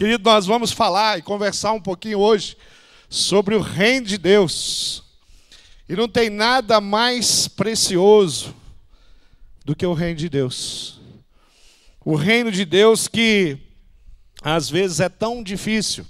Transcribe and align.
Querido, 0.00 0.24
nós 0.30 0.46
vamos 0.46 0.72
falar 0.72 1.18
e 1.18 1.22
conversar 1.22 1.74
um 1.74 1.80
pouquinho 1.80 2.20
hoje 2.20 2.56
sobre 3.10 3.54
o 3.54 3.60
reino 3.60 4.06
de 4.06 4.16
Deus. 4.16 5.02
E 5.86 5.94
não 5.94 6.08
tem 6.08 6.30
nada 6.30 6.80
mais 6.80 7.46
precioso 7.46 8.54
do 9.62 9.76
que 9.76 9.84
o 9.84 9.92
reino 9.92 10.16
de 10.16 10.30
Deus. 10.30 10.98
O 12.02 12.14
reino 12.14 12.50
de 12.50 12.64
Deus 12.64 13.08
que 13.08 13.58
às 14.40 14.70
vezes 14.70 15.00
é 15.00 15.10
tão 15.10 15.42
difícil. 15.42 16.06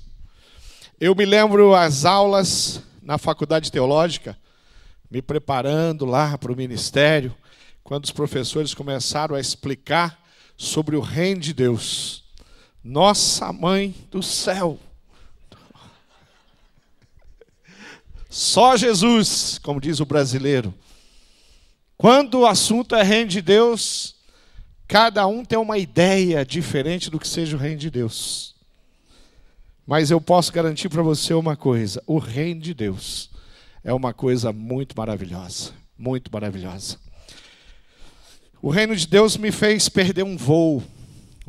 Eu 1.00 1.12
me 1.12 1.24
lembro 1.24 1.74
as 1.74 2.04
aulas 2.04 2.80
na 3.02 3.18
faculdade 3.18 3.72
teológica, 3.72 4.38
me 5.10 5.20
preparando 5.20 6.04
lá 6.04 6.38
para 6.38 6.52
o 6.52 6.56
ministério, 6.56 7.34
quando 7.82 8.04
os 8.04 8.12
professores 8.12 8.72
começaram 8.72 9.34
a 9.34 9.40
explicar 9.40 10.16
sobre 10.56 10.94
o 10.94 11.00
reino 11.00 11.40
de 11.40 11.52
Deus. 11.52 12.19
Nossa 12.82 13.52
mãe 13.52 13.94
do 14.10 14.22
céu. 14.22 14.78
Só 18.28 18.76
Jesus, 18.76 19.58
como 19.58 19.80
diz 19.80 20.00
o 20.00 20.06
brasileiro. 20.06 20.72
Quando 21.98 22.40
o 22.40 22.46
assunto 22.46 22.94
é 22.94 23.02
reino 23.02 23.28
de 23.28 23.42
Deus, 23.42 24.14
cada 24.88 25.26
um 25.26 25.44
tem 25.44 25.58
uma 25.58 25.76
ideia 25.76 26.44
diferente 26.46 27.10
do 27.10 27.18
que 27.18 27.28
seja 27.28 27.56
o 27.56 27.60
reino 27.60 27.78
de 27.78 27.90
Deus. 27.90 28.54
Mas 29.86 30.10
eu 30.10 30.20
posso 30.20 30.52
garantir 30.52 30.88
para 30.88 31.02
você 31.02 31.34
uma 31.34 31.56
coisa: 31.56 32.02
o 32.06 32.18
reino 32.18 32.60
de 32.60 32.72
Deus 32.72 33.28
é 33.82 33.92
uma 33.92 34.14
coisa 34.14 34.52
muito 34.52 34.96
maravilhosa, 34.96 35.72
muito 35.98 36.30
maravilhosa. 36.32 36.96
O 38.62 38.70
reino 38.70 38.94
de 38.94 39.06
Deus 39.06 39.36
me 39.36 39.50
fez 39.50 39.88
perder 39.88 40.22
um 40.22 40.36
voo 40.36 40.82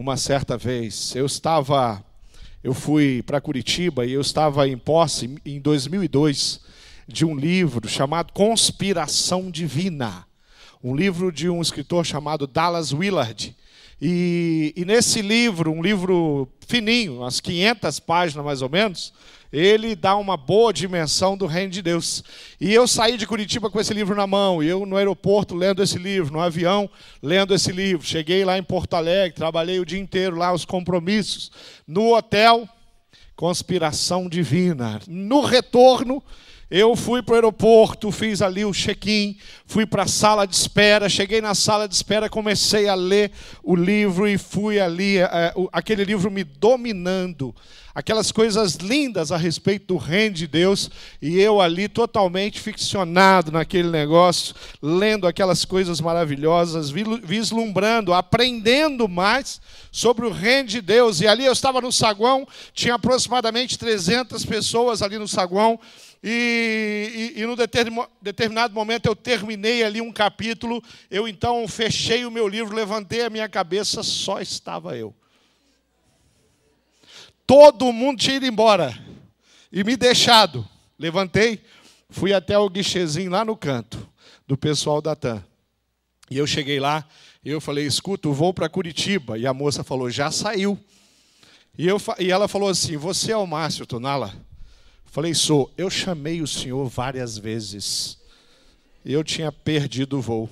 uma 0.01 0.17
certa 0.17 0.57
vez. 0.57 1.15
Eu 1.15 1.27
estava, 1.27 2.03
eu 2.63 2.73
fui 2.73 3.21
para 3.21 3.39
Curitiba 3.39 4.03
e 4.03 4.13
eu 4.13 4.21
estava 4.21 4.67
em 4.67 4.75
posse 4.75 5.39
em 5.45 5.61
2002 5.61 6.59
de 7.07 7.23
um 7.23 7.35
livro 7.35 7.87
chamado 7.87 8.33
Conspiração 8.33 9.51
Divina, 9.51 10.25
um 10.83 10.95
livro 10.95 11.31
de 11.31 11.47
um 11.47 11.61
escritor 11.61 12.03
chamado 12.03 12.47
Dallas 12.47 12.91
Willard. 12.91 13.55
E, 14.01 14.73
e, 14.75 14.83
nesse 14.83 15.21
livro, 15.21 15.71
um 15.71 15.81
livro 15.81 16.49
fininho, 16.67 17.17
umas 17.17 17.39
500 17.39 17.99
páginas 17.99 18.43
mais 18.43 18.61
ou 18.63 18.69
menos, 18.69 19.13
ele 19.53 19.95
dá 19.95 20.15
uma 20.15 20.35
boa 20.35 20.73
dimensão 20.73 21.37
do 21.37 21.45
reino 21.45 21.71
de 21.71 21.81
Deus. 21.83 22.23
E 22.59 22.73
eu 22.73 22.87
saí 22.87 23.15
de 23.15 23.27
Curitiba 23.27 23.69
com 23.69 23.79
esse 23.79 23.93
livro 23.93 24.15
na 24.15 24.25
mão, 24.25 24.63
eu 24.63 24.85
no 24.85 24.95
aeroporto 24.95 25.53
lendo 25.53 25.83
esse 25.83 25.99
livro, 25.99 26.33
no 26.33 26.39
avião 26.39 26.89
lendo 27.21 27.53
esse 27.53 27.71
livro. 27.71 28.07
Cheguei 28.07 28.43
lá 28.43 28.57
em 28.57 28.63
Porto 28.63 28.95
Alegre, 28.95 29.35
trabalhei 29.35 29.79
o 29.79 29.85
dia 29.85 29.99
inteiro 29.99 30.35
lá, 30.35 30.51
os 30.51 30.65
compromissos. 30.65 31.51
No 31.85 32.15
hotel, 32.15 32.67
conspiração 33.35 34.27
divina. 34.27 34.99
No 35.07 35.41
retorno, 35.41 36.23
eu 36.71 36.95
fui 36.95 37.21
para 37.21 37.33
o 37.33 37.35
aeroporto, 37.35 38.09
fiz 38.13 38.41
ali 38.41 38.63
o 38.63 38.71
check-in, 38.71 39.37
fui 39.65 39.85
para 39.85 40.03
a 40.03 40.07
sala 40.07 40.47
de 40.47 40.55
espera, 40.55 41.09
cheguei 41.09 41.41
na 41.41 41.53
sala 41.53 41.85
de 41.85 41.93
espera, 41.93 42.29
comecei 42.29 42.87
a 42.87 42.95
ler 42.95 43.29
o 43.61 43.75
livro 43.75 44.25
e 44.25 44.37
fui 44.37 44.79
ali, 44.79 45.17
é, 45.17 45.53
aquele 45.73 46.05
livro 46.05 46.31
me 46.31 46.45
dominando, 46.45 47.53
aquelas 47.93 48.31
coisas 48.31 48.75
lindas 48.75 49.33
a 49.33 49.37
respeito 49.37 49.87
do 49.87 49.97
reino 49.97 50.33
de 50.33 50.47
Deus, 50.47 50.89
e 51.21 51.37
eu 51.41 51.59
ali 51.59 51.89
totalmente 51.89 52.57
ficcionado 52.57 53.51
naquele 53.51 53.89
negócio, 53.89 54.55
lendo 54.81 55.27
aquelas 55.27 55.65
coisas 55.65 55.99
maravilhosas, 55.99 56.89
vislumbrando, 56.89 58.13
aprendendo 58.13 59.09
mais 59.09 59.59
sobre 59.91 60.25
o 60.25 60.31
reino 60.31 60.69
de 60.69 60.79
Deus. 60.79 61.19
E 61.19 61.27
ali 61.27 61.45
eu 61.45 61.51
estava 61.51 61.81
no 61.81 61.91
saguão, 61.91 62.47
tinha 62.73 62.95
aproximadamente 62.95 63.77
300 63.77 64.45
pessoas 64.45 65.01
ali 65.01 65.17
no 65.17 65.27
saguão. 65.27 65.77
E, 66.23 67.33
e, 67.35 67.41
e 67.41 67.45
num 67.45 67.55
determinado 68.21 68.73
momento 68.73 69.07
eu 69.07 69.15
terminei 69.15 69.83
ali 69.83 69.99
um 69.99 70.11
capítulo, 70.11 70.83
eu 71.09 71.27
então 71.27 71.67
fechei 71.67 72.25
o 72.25 72.31
meu 72.31 72.47
livro, 72.47 72.75
levantei 72.75 73.23
a 73.23 73.29
minha 73.29 73.49
cabeça, 73.49 74.03
só 74.03 74.39
estava 74.39 74.95
eu. 74.95 75.15
Todo 77.45 77.91
mundo 77.91 78.19
tinha 78.19 78.37
ido 78.37 78.45
embora 78.45 78.97
e 79.71 79.83
me 79.83 79.97
deixado. 79.97 80.67
Levantei, 80.97 81.61
fui 82.09 82.33
até 82.33 82.57
o 82.57 82.69
guichezinho 82.69 83.31
lá 83.31 83.43
no 83.43 83.57
canto 83.57 84.07
do 84.47 84.55
pessoal 84.55 85.01
da 85.01 85.15
TAM. 85.15 85.43
E 86.29 86.37
eu 86.37 86.45
cheguei 86.45 86.79
lá 86.79 87.05
eu 87.43 87.59
falei: 87.59 87.85
escuta, 87.85 88.27
eu 88.27 88.33
vou 88.33 88.53
para 88.53 88.69
Curitiba. 88.69 89.37
E 89.37 89.47
a 89.47 89.53
moça 89.53 89.83
falou: 89.83 90.09
já 90.09 90.29
saiu. 90.29 90.77
E, 91.77 91.87
eu, 91.87 91.97
e 92.19 92.31
ela 92.31 92.47
falou 92.47 92.69
assim: 92.69 92.97
você 92.97 93.31
é 93.31 93.37
o 93.37 93.47
Márcio 93.47 93.85
Tonala? 93.85 94.33
Falei, 95.11 95.33
sou. 95.33 95.69
Eu 95.77 95.89
chamei 95.89 96.41
o 96.41 96.47
senhor 96.47 96.87
várias 96.87 97.37
vezes. 97.37 98.17
Eu 99.03 99.25
tinha 99.25 99.51
perdido 99.51 100.17
o 100.17 100.21
voo. 100.21 100.49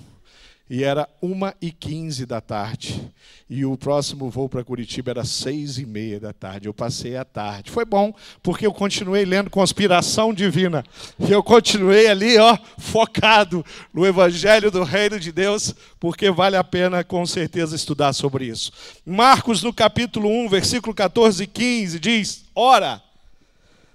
E 0.69 0.83
era 0.83 1.07
1h15 1.23 2.25
da 2.25 2.41
tarde. 2.41 3.09
E 3.49 3.63
o 3.63 3.77
próximo 3.77 4.29
voo 4.29 4.49
para 4.49 4.61
Curitiba 4.61 5.11
era 5.11 5.23
6h30 5.23 6.19
da 6.19 6.33
tarde. 6.33 6.67
Eu 6.67 6.73
passei 6.73 7.15
a 7.15 7.23
tarde. 7.23 7.71
Foi 7.71 7.85
bom, 7.85 8.13
porque 8.43 8.67
eu 8.67 8.73
continuei 8.73 9.23
lendo 9.23 9.49
Conspiração 9.49 10.33
Divina. 10.33 10.83
E 11.17 11.31
eu 11.31 11.41
continuei 11.41 12.07
ali, 12.07 12.37
ó, 12.37 12.57
focado 12.77 13.65
no 13.93 14.05
Evangelho 14.05 14.69
do 14.69 14.83
Reino 14.83 15.21
de 15.21 15.31
Deus, 15.31 15.73
porque 16.01 16.29
vale 16.29 16.57
a 16.57 16.65
pena 16.65 17.01
com 17.01 17.25
certeza 17.25 17.77
estudar 17.77 18.11
sobre 18.11 18.47
isso. 18.47 18.73
Marcos, 19.05 19.63
no 19.63 19.73
capítulo 19.73 20.29
1, 20.29 20.49
versículo 20.49 20.93
14 20.93 21.43
e 21.43 21.47
15, 21.47 21.97
diz: 21.97 22.43
Ora 22.53 23.08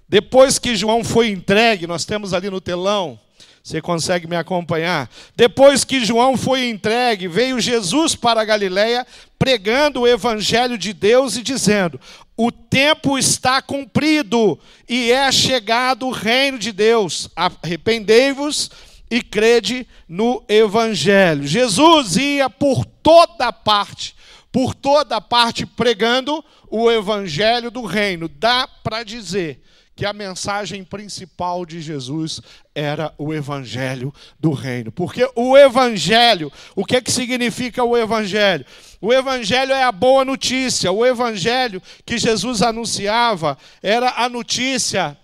depois 0.07 0.59
que 0.59 0.75
João 0.75 1.03
foi 1.03 1.29
entregue, 1.29 1.87
nós 1.87 2.05
temos 2.05 2.33
ali 2.33 2.49
no 2.49 2.61
telão, 2.61 3.19
você 3.65 3.81
consegue 3.81 4.27
me 4.27 4.35
acompanhar? 4.35 5.09
Depois 5.35 5.83
que 5.83 6.05
João 6.05 6.37
foi 6.37 6.69
entregue, 6.69 7.27
veio 7.27 7.59
Jesus 7.59 8.15
para 8.15 8.41
a 8.41 8.45
Galiléia, 8.45 9.07
pregando 9.39 10.01
o 10.01 10.07
evangelho 10.07 10.77
de 10.77 10.93
Deus 10.93 11.35
e 11.35 11.41
dizendo: 11.41 11.99
"O 12.37 12.51
tempo 12.51 13.17
está 13.17 13.63
cumprido 13.63 14.59
e 14.87 15.11
é 15.11 15.31
chegado 15.31 16.05
o 16.05 16.11
reino 16.11 16.59
de 16.59 16.71
Deus. 16.71 17.27
Arrependei-vos 17.35 18.69
e 19.09 19.19
crede 19.19 19.87
no 20.07 20.43
evangelho." 20.47 21.47
Jesus 21.47 22.17
ia 22.17 22.47
por 22.51 22.85
toda 22.85 23.51
parte, 23.51 24.15
por 24.51 24.75
toda 24.75 25.19
parte 25.19 25.65
pregando 25.65 26.45
o 26.69 26.91
evangelho 26.91 27.71
do 27.71 27.83
reino. 27.83 28.29
Dá 28.29 28.67
para 28.67 29.01
dizer 29.01 29.59
que 29.95 30.05
a 30.05 30.11
mensagem 30.11 30.83
principal 30.83 31.65
de 31.65 31.79
Jesus 31.81 32.41
era 32.73 33.13
o 33.17 33.33
evangelho 33.33 34.13
do 34.37 34.51
reino. 34.51 34.91
Porque 34.91 35.29
o 35.35 35.57
evangelho, 35.57 36.51
o 36.75 36.83
que 36.83 36.97
é 36.97 37.01
que 37.01 37.11
significa 37.11 37.83
o 37.83 37.97
evangelho? 37.97 38.65
O 38.99 39.13
evangelho 39.13 39.71
é 39.71 39.83
a 39.83 39.91
boa 39.91 40.25
notícia. 40.25 40.91
O 40.91 41.05
evangelho 41.05 41.81
que 42.05 42.17
Jesus 42.17 42.61
anunciava 42.61 43.57
era 43.81 44.15
a 44.17 44.27
notícia 44.27 45.17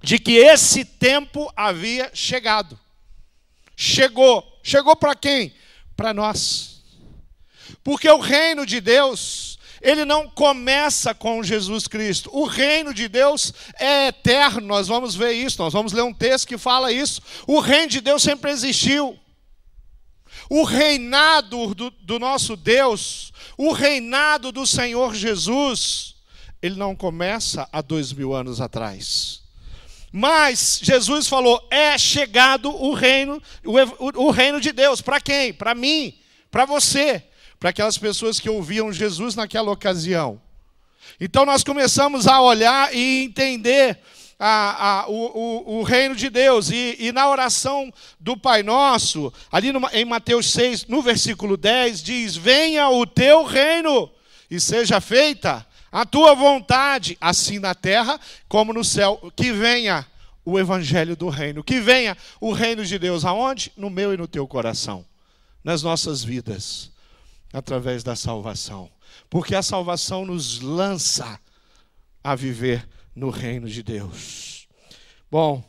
de 0.00 0.20
que 0.20 0.36
esse 0.36 0.84
tempo 0.84 1.52
havia 1.56 2.10
chegado. 2.14 2.78
Chegou. 3.76 4.44
Chegou 4.62 4.94
para 4.94 5.16
quem? 5.16 5.52
Para 5.96 6.14
nós. 6.14 6.84
Porque 7.82 8.08
o 8.08 8.20
reino 8.20 8.64
de 8.64 8.80
Deus 8.80 9.45
ele 9.86 10.04
não 10.04 10.28
começa 10.28 11.14
com 11.14 11.44
Jesus 11.44 11.86
Cristo. 11.86 12.28
O 12.32 12.44
reino 12.44 12.92
de 12.92 13.06
Deus 13.06 13.54
é 13.78 14.08
eterno, 14.08 14.66
nós 14.66 14.88
vamos 14.88 15.14
ver 15.14 15.32
isso, 15.32 15.62
nós 15.62 15.72
vamos 15.72 15.92
ler 15.92 16.02
um 16.02 16.12
texto 16.12 16.48
que 16.48 16.58
fala 16.58 16.90
isso. 16.90 17.22
O 17.46 17.60
reino 17.60 17.86
de 17.86 18.00
Deus 18.00 18.20
sempre 18.20 18.50
existiu. 18.50 19.16
O 20.50 20.64
reinado 20.64 21.72
do, 21.72 21.90
do 21.90 22.18
nosso 22.18 22.56
Deus, 22.56 23.32
o 23.56 23.70
reinado 23.70 24.50
do 24.50 24.66
Senhor 24.66 25.14
Jesus, 25.14 26.16
ele 26.60 26.74
não 26.74 26.96
começa 26.96 27.68
há 27.72 27.80
dois 27.80 28.12
mil 28.12 28.34
anos 28.34 28.60
atrás. 28.60 29.40
Mas 30.10 30.80
Jesus 30.82 31.28
falou: 31.28 31.64
é 31.70 31.96
chegado 31.96 32.74
o 32.74 32.92
reino, 32.92 33.40
o, 33.64 33.78
o, 33.78 34.26
o 34.26 34.30
reino 34.32 34.60
de 34.60 34.72
Deus. 34.72 35.00
Para 35.00 35.20
quem? 35.20 35.54
Para 35.54 35.76
mim, 35.76 36.12
para 36.50 36.64
você 36.64 37.22
para 37.58 37.70
aquelas 37.70 37.98
pessoas 37.98 38.38
que 38.38 38.50
ouviam 38.50 38.92
Jesus 38.92 39.34
naquela 39.34 39.70
ocasião. 39.70 40.40
Então 41.20 41.46
nós 41.46 41.64
começamos 41.64 42.26
a 42.26 42.40
olhar 42.40 42.94
e 42.94 43.24
entender 43.24 43.98
a, 44.38 45.00
a, 45.02 45.08
o, 45.08 45.14
o, 45.14 45.78
o, 45.78 45.82
reino 45.82 46.14
de 46.14 46.28
Deus. 46.28 46.70
E, 46.70 46.96
e, 46.98 47.12
na 47.12 47.28
oração 47.28 47.92
do 48.20 48.36
Pai 48.36 48.62
Nosso, 48.62 49.32
ali 49.50 49.72
no, 49.72 49.80
em 49.92 50.04
Mateus 50.04 50.50
6, 50.52 50.86
no 50.86 51.00
versículo 51.00 51.56
10, 51.56 52.02
diz: 52.02 52.36
Venha 52.36 52.88
o 52.90 53.06
teu 53.06 53.44
reino 53.44 54.10
e 54.50 54.60
seja 54.60 55.00
feita 55.00 55.66
a 55.90 56.04
tua 56.04 56.34
vontade, 56.34 57.16
assim 57.20 57.58
na 57.58 57.74
terra 57.74 58.20
como 58.48 58.72
no 58.72 58.84
céu. 58.84 59.32
Que 59.34 59.52
venha 59.52 60.06
o 60.44 60.58
evangelho 60.58 61.16
do 61.16 61.30
reino, 61.30 61.64
que 61.64 61.80
venha 61.80 62.16
o 62.38 62.52
reino 62.52 62.84
de 62.84 62.98
Deus. 62.98 63.24
Aonde? 63.24 63.72
No 63.76 63.88
meu 63.88 64.12
e 64.12 64.18
no 64.18 64.28
teu 64.28 64.46
coração, 64.46 65.04
nas 65.64 65.82
nossas 65.82 66.22
vidas 66.22 66.94
através 67.52 68.02
da 68.02 68.16
salvação. 68.16 68.90
Porque 69.30 69.54
a 69.54 69.62
salvação 69.62 70.24
nos 70.24 70.60
lança 70.60 71.40
a 72.22 72.34
viver 72.34 72.88
no 73.14 73.30
reino 73.30 73.68
de 73.68 73.82
Deus. 73.82 74.68
Bom, 75.30 75.64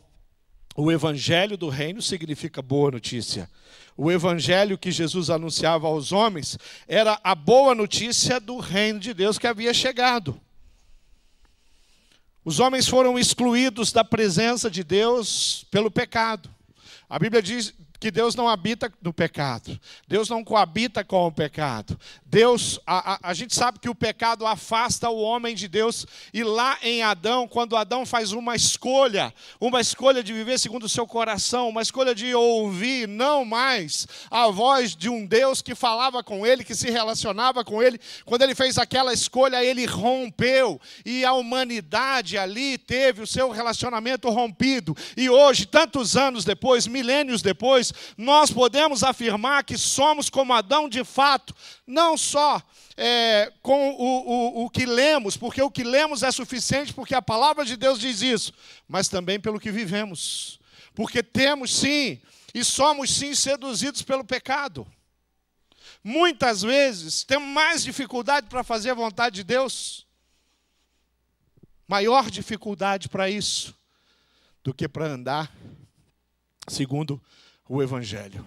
o 0.75 0.91
evangelho 0.91 1.57
do 1.57 1.69
reino 1.69 2.01
significa 2.01 2.61
boa 2.61 2.91
notícia. 2.91 3.49
O 3.95 4.11
evangelho 4.11 4.77
que 4.77 4.91
Jesus 4.91 5.29
anunciava 5.29 5.87
aos 5.87 6.11
homens 6.11 6.57
era 6.87 7.19
a 7.23 7.33
boa 7.33 7.73
notícia 7.73 8.39
do 8.39 8.59
reino 8.59 8.99
de 8.99 9.13
Deus 9.13 9.39
que 9.39 9.47
havia 9.47 9.73
chegado. 9.73 10.39
Os 12.45 12.59
homens 12.59 12.87
foram 12.87 13.17
excluídos 13.17 13.91
da 13.91 14.03
presença 14.03 14.69
de 14.69 14.83
Deus 14.83 15.65
pelo 15.71 15.89
pecado. 15.91 16.49
A 17.09 17.17
Bíblia 17.17 17.41
diz 17.41 17.73
que 17.99 18.11
Deus 18.11 18.35
não 18.35 18.47
habita 18.47 18.91
no 19.01 19.13
pecado, 19.13 19.79
Deus 20.07 20.29
não 20.29 20.43
coabita 20.43 21.03
com 21.03 21.27
o 21.27 21.31
pecado. 21.31 21.99
Deus, 22.29 22.77
a, 22.85 23.13
a, 23.13 23.19
a, 23.29 23.33
gente 23.33 23.55
sabe 23.55 23.79
que 23.79 23.87
o 23.87 23.95
pecado 23.95 24.45
afasta 24.45 25.09
o 25.09 25.21
homem 25.21 25.55
de 25.55 25.65
Deus, 25.65 26.05
e 26.33 26.43
lá 26.43 26.77
em 26.81 27.01
Adão, 27.01 27.47
quando 27.47 27.77
Adão 27.77 28.05
faz 28.05 28.33
uma 28.33 28.53
escolha, 28.53 29.33
uma 29.61 29.79
escolha 29.79 30.21
de 30.21 30.33
viver 30.33 30.59
segundo 30.59 30.83
o 30.83 30.89
seu 30.89 31.07
coração, 31.07 31.69
uma 31.69 31.81
escolha 31.81 32.13
de 32.13 32.35
ouvir 32.35 33.07
não 33.07 33.45
mais 33.45 34.05
a 34.29 34.49
voz 34.49 34.93
de 34.93 35.07
um 35.07 35.25
Deus 35.25 35.61
que 35.61 35.73
falava 35.73 36.21
com 36.21 36.45
ele, 36.45 36.65
que 36.65 36.75
se 36.75 36.91
relacionava 36.91 37.63
com 37.63 37.81
ele, 37.81 37.97
quando 38.25 38.41
ele 38.41 38.53
fez 38.53 38.77
aquela 38.77 39.13
escolha, 39.13 39.63
ele 39.63 39.85
rompeu, 39.85 40.81
e 41.05 41.23
a 41.23 41.31
humanidade 41.31 42.37
ali 42.37 42.77
teve 42.77 43.21
o 43.21 43.27
seu 43.27 43.51
relacionamento 43.51 44.29
rompido, 44.29 44.93
e 45.15 45.29
hoje, 45.29 45.65
tantos 45.65 46.17
anos 46.17 46.43
depois, 46.43 46.87
milênios 46.87 47.41
depois, 47.41 47.93
nós 48.17 48.51
podemos 48.51 49.01
afirmar 49.01 49.63
que 49.63 49.77
somos 49.77 50.29
como 50.29 50.51
Adão 50.51 50.89
de 50.89 51.05
fato, 51.05 51.55
não 51.87 52.16
só 52.17 52.61
é, 52.95 53.51
com 53.61 53.91
o, 53.91 54.61
o, 54.61 54.65
o 54.65 54.69
que 54.69 54.85
lemos, 54.85 55.37
porque 55.37 55.61
o 55.61 55.69
que 55.69 55.83
lemos 55.83 56.23
é 56.23 56.31
suficiente, 56.31 56.93
porque 56.93 57.13
a 57.13 57.21
palavra 57.21 57.63
de 57.63 57.77
Deus 57.77 57.99
diz 57.99 58.21
isso, 58.21 58.51
mas 58.87 59.07
também 59.07 59.39
pelo 59.39 59.59
que 59.59 59.71
vivemos. 59.71 60.59
Porque 60.95 61.21
temos 61.21 61.75
sim, 61.75 62.19
e 62.53 62.63
somos 62.63 63.11
sim 63.11 63.35
seduzidos 63.35 64.01
pelo 64.01 64.25
pecado. 64.25 64.85
Muitas 66.03 66.61
vezes 66.61 67.23
temos 67.23 67.47
mais 67.47 67.83
dificuldade 67.83 68.47
para 68.47 68.63
fazer 68.63 68.91
a 68.91 68.95
vontade 68.95 69.35
de 69.35 69.43
Deus, 69.43 70.07
maior 71.87 72.31
dificuldade 72.31 73.09
para 73.09 73.29
isso, 73.29 73.75
do 74.63 74.73
que 74.73 74.87
para 74.87 75.05
andar 75.05 75.51
segundo 76.67 77.21
o 77.67 77.81
Evangelho. 77.81 78.45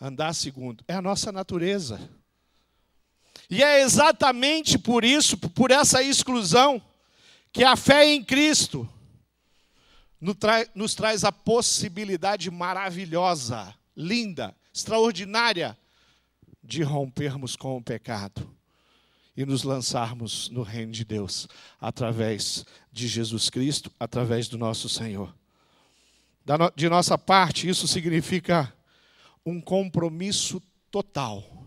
Andar 0.00 0.34
segundo. 0.34 0.84
É 0.86 0.94
a 0.94 1.02
nossa 1.02 1.32
natureza. 1.32 1.98
E 3.48 3.62
é 3.62 3.80
exatamente 3.80 4.78
por 4.78 5.04
isso, 5.04 5.36
por 5.36 5.70
essa 5.70 6.02
exclusão, 6.02 6.82
que 7.52 7.62
a 7.62 7.76
fé 7.76 8.06
em 8.06 8.22
Cristo 8.22 8.88
nos 10.74 10.94
traz 10.94 11.24
a 11.24 11.30
possibilidade 11.30 12.50
maravilhosa, 12.50 13.74
linda, 13.96 14.54
extraordinária 14.74 15.78
de 16.62 16.82
rompermos 16.82 17.54
com 17.54 17.76
o 17.76 17.82
pecado 17.82 18.56
e 19.36 19.44
nos 19.44 19.62
lançarmos 19.62 20.48
no 20.48 20.62
reino 20.62 20.90
de 20.90 21.04
Deus 21.04 21.46
através 21.80 22.64
de 22.90 23.06
Jesus 23.06 23.48
Cristo, 23.48 23.92
através 24.00 24.48
do 24.48 24.58
nosso 24.58 24.88
Senhor. 24.88 25.32
De 26.74 26.88
nossa 26.88 27.16
parte, 27.18 27.68
isso 27.68 27.86
significa 27.86 28.72
um 29.44 29.60
compromisso 29.60 30.60
total 30.90 31.65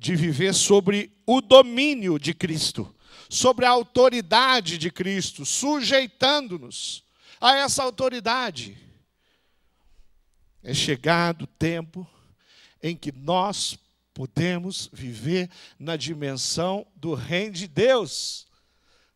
de 0.00 0.16
viver 0.16 0.54
sobre 0.54 1.12
o 1.26 1.42
domínio 1.42 2.18
de 2.18 2.32
Cristo, 2.32 2.92
sobre 3.28 3.66
a 3.66 3.70
autoridade 3.70 4.78
de 4.78 4.90
Cristo, 4.90 5.44
sujeitando-nos 5.44 7.04
a 7.38 7.54
essa 7.56 7.82
autoridade. 7.82 8.78
É 10.62 10.72
chegado 10.72 11.42
o 11.42 11.46
tempo 11.46 12.08
em 12.82 12.96
que 12.96 13.12
nós 13.12 13.78
podemos 14.14 14.88
viver 14.90 15.50
na 15.78 15.96
dimensão 15.96 16.86
do 16.96 17.12
reino 17.12 17.52
de 17.52 17.68
Deus, 17.68 18.46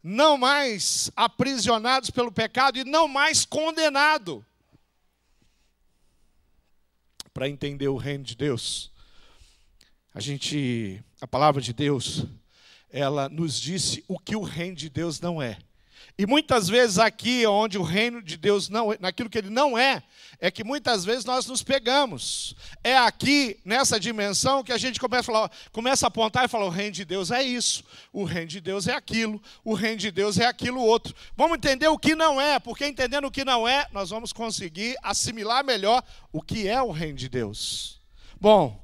não 0.02 0.36
mais 0.36 1.10
aprisionados 1.16 2.10
pelo 2.10 2.31
pecado 2.31 2.78
e 2.78 2.84
não 2.84 3.08
mais 3.08 3.46
condenados 3.46 4.44
para 7.32 7.48
entender 7.48 7.88
o 7.88 7.96
reino 7.96 8.22
de 8.22 8.36
Deus. 8.36 8.92
A 10.14 10.20
gente, 10.20 11.02
a 11.20 11.26
palavra 11.26 11.61
de 11.61 11.72
Deus, 11.72 12.25
ela 12.88 13.28
nos 13.28 13.61
disse 13.61 14.05
o 14.06 14.16
que 14.16 14.37
o 14.37 14.43
reino 14.43 14.76
de 14.76 14.88
Deus 14.88 15.20
não 15.20 15.43
é. 15.43 15.58
E 16.16 16.25
muitas 16.25 16.69
vezes 16.69 17.00
aqui, 17.00 17.44
onde 17.44 17.76
o 17.76 17.82
reino 17.82 18.22
de 18.22 18.37
Deus 18.37 18.69
não 18.69 18.93
é, 18.93 18.99
naquilo 19.00 19.28
que 19.28 19.37
ele 19.37 19.50
não 19.50 19.76
é, 19.76 20.00
é 20.38 20.49
que 20.49 20.62
muitas 20.62 21.05
vezes 21.05 21.25
nós 21.25 21.46
nos 21.46 21.64
pegamos. 21.64 22.55
É 22.84 22.96
aqui, 22.96 23.58
nessa 23.64 23.99
dimensão, 23.99 24.62
que 24.62 24.70
a 24.70 24.78
gente 24.78 25.00
começa 25.00 25.22
a, 25.22 25.34
falar, 25.34 25.50
começa 25.72 26.06
a 26.06 26.08
apontar 26.08 26.44
e 26.44 26.49
falar: 26.49 26.67
o 26.67 26.70
reino 26.70 26.93
de 26.93 27.05
Deus 27.05 27.32
é 27.32 27.43
isso, 27.43 27.82
o 28.12 28.22
reino 28.22 28.46
de 28.46 28.60
Deus 28.60 28.87
é 28.87 28.94
aquilo, 28.94 29.43
o 29.64 29.75
reino 29.75 29.96
de 29.96 30.12
Deus 30.12 30.38
é 30.38 30.46
aquilo 30.46 30.81
outro. 30.81 31.12
Vamos 31.37 31.56
entender 31.56 31.88
o 31.88 31.99
que 31.99 32.14
não 32.14 32.40
é, 32.40 32.60
porque 32.60 32.87
entendendo 32.87 33.25
o 33.25 33.32
que 33.32 33.44
não 33.44 33.67
é, 33.67 33.88
nós 33.93 34.10
vamos 34.10 34.32
conseguir 34.32 34.94
assimilar 35.02 35.64
melhor 35.64 36.00
o 36.32 36.40
que 36.40 36.69
é 36.69 36.81
o 36.81 36.93
reino 36.93 37.19
de 37.19 37.28
Deus. 37.28 38.00
Bom, 38.40 38.83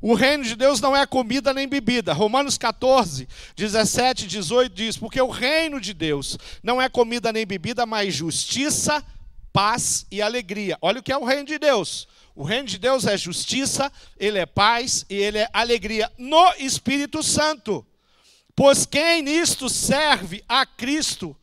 o 0.00 0.14
reino 0.14 0.44
de 0.44 0.54
Deus 0.54 0.80
não 0.80 0.96
é 0.96 1.04
comida 1.06 1.52
nem 1.52 1.66
bebida. 1.66 2.12
Romanos 2.12 2.56
14, 2.56 3.28
17 3.56 4.24
e 4.24 4.28
18 4.28 4.74
diz: 4.74 4.96
Porque 4.96 5.20
o 5.20 5.28
reino 5.28 5.80
de 5.80 5.92
Deus 5.92 6.38
não 6.62 6.80
é 6.80 6.88
comida 6.88 7.32
nem 7.32 7.46
bebida, 7.46 7.84
mas 7.84 8.14
justiça, 8.14 9.04
paz 9.52 10.06
e 10.10 10.22
alegria. 10.22 10.78
Olha 10.80 11.00
o 11.00 11.02
que 11.02 11.12
é 11.12 11.16
o 11.16 11.24
reino 11.24 11.44
de 11.44 11.58
Deus. 11.58 12.06
O 12.34 12.44
reino 12.44 12.68
de 12.68 12.78
Deus 12.78 13.04
é 13.04 13.16
justiça, 13.16 13.90
ele 14.16 14.38
é 14.38 14.46
paz 14.46 15.04
e 15.10 15.16
ele 15.16 15.38
é 15.38 15.48
alegria 15.52 16.10
no 16.16 16.52
Espírito 16.58 17.20
Santo. 17.20 17.84
Pois 18.54 18.86
quem 18.86 19.22
nisto 19.22 19.68
serve 19.68 20.44
a 20.48 20.64
Cristo, 20.64 21.36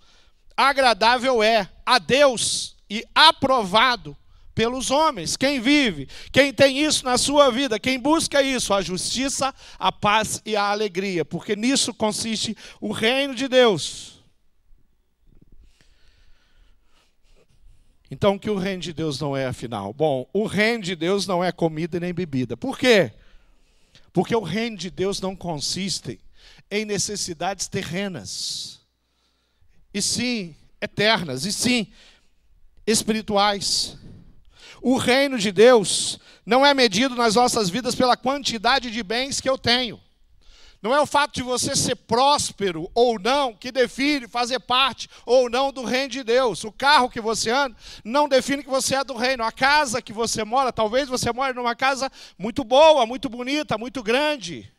agradável 0.56 1.44
é 1.44 1.70
a 1.86 2.00
Deus 2.00 2.78
e 2.90 3.04
aprovado 3.14 4.16
pelos 4.56 4.90
homens. 4.90 5.36
Quem 5.36 5.60
vive, 5.60 6.08
quem 6.32 6.54
tem 6.54 6.80
isso 6.80 7.04
na 7.04 7.18
sua 7.18 7.52
vida, 7.52 7.78
quem 7.78 8.00
busca 8.00 8.42
isso, 8.42 8.74
a 8.74 8.82
justiça, 8.82 9.54
a 9.78 9.92
paz 9.92 10.42
e 10.46 10.56
a 10.56 10.64
alegria, 10.64 11.26
porque 11.26 11.56
nisso 11.56 11.94
consiste 11.94 12.58
o 12.80 12.92
reino 12.94 13.36
de 13.36 13.50
Deus. 13.50 14.16
Então, 18.10 18.40
que 18.40 18.50
o 18.50 18.58
reino 18.58 18.82
de 18.82 18.94
Deus 18.94 19.20
não 19.20 19.36
é, 19.36 19.48
afinal? 19.48 19.92
Bom, 19.92 20.28
o 20.32 20.46
reino 20.46 20.84
de 20.84 20.96
Deus 20.96 21.28
não 21.28 21.44
é 21.44 21.52
comida 21.52 22.00
nem 22.00 22.14
bebida. 22.14 22.56
Por 22.56 22.78
quê? 22.78 23.12
Porque 24.14 24.34
o 24.34 24.42
reino 24.42 24.78
de 24.78 24.90
Deus 24.90 25.20
não 25.20 25.36
consiste 25.36 26.22
em 26.72 26.86
necessidades 26.86 27.68
terrenas, 27.68 28.80
e 29.94 30.02
sim 30.02 30.56
eternas, 30.80 31.46
e 31.46 31.52
sim 31.52 31.92
espirituais. 32.88 33.98
O 34.88 34.98
reino 34.98 35.40
de 35.40 35.52
Deus 35.52 36.20
não 36.46 36.64
é 36.64 36.72
medido 36.72 37.16
nas 37.16 37.34
nossas 37.34 37.72
vidas 37.72 37.96
pela 37.96 38.16
quantidade 38.16 38.92
de 38.92 39.02
bens 39.02 39.42
que 39.42 39.50
eu 39.50 39.58
tenho. 39.58 40.00
Não 40.80 40.94
é 40.94 41.02
o 41.02 41.08
fato 41.08 41.34
de 41.34 41.42
você 41.42 41.76
ser 41.76 41.96
próspero 41.96 42.88
ou 42.94 43.20
não 43.20 43.56
que 43.56 43.72
define 43.72 44.28
fazer 44.28 44.60
parte 44.60 45.10
ou 45.26 45.50
não 45.50 45.74
do 45.74 45.84
reino 45.84 46.10
de 46.10 46.24
Deus. 46.24 46.64
O 46.64 46.72
carro 46.72 47.10
que 47.10 47.20
você 47.20 47.50
anda 47.50 47.76
não 48.04 48.30
define 48.30 48.62
que 48.62 48.70
você 48.70 48.94
é 48.94 49.04
do 49.04 49.16
reino. 49.16 49.44
A 49.44 49.52
casa 49.52 50.04
que 50.04 50.14
você 50.14 50.44
mora, 50.44 50.72
talvez 50.72 51.10
você 51.10 51.34
more 51.34 51.56
numa 51.56 51.76
casa 51.76 52.08
muito 52.38 52.64
boa, 52.64 53.08
muito 53.08 53.28
bonita, 53.28 53.80
muito 53.80 54.04
grande. 54.04 54.72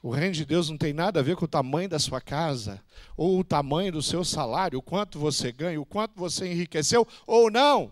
O 0.00 0.10
reino 0.10 0.34
de 0.34 0.44
Deus 0.44 0.70
não 0.70 0.78
tem 0.78 0.92
nada 0.92 1.18
a 1.18 1.24
ver 1.24 1.34
com 1.34 1.46
o 1.46 1.48
tamanho 1.48 1.88
da 1.88 1.98
sua 1.98 2.20
casa, 2.20 2.80
ou 3.16 3.40
o 3.40 3.42
tamanho 3.42 3.90
do 3.90 4.02
seu 4.02 4.24
salário, 4.24 4.78
o 4.78 4.82
quanto 4.82 5.18
você 5.18 5.50
ganha, 5.50 5.80
o 5.80 5.86
quanto 5.86 6.12
você 6.14 6.46
enriqueceu 6.46 7.04
ou 7.26 7.50
não. 7.50 7.90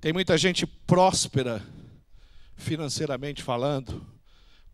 Tem 0.00 0.14
muita 0.14 0.38
gente 0.38 0.66
próspera, 0.66 1.62
financeiramente 2.56 3.42
falando, 3.42 4.06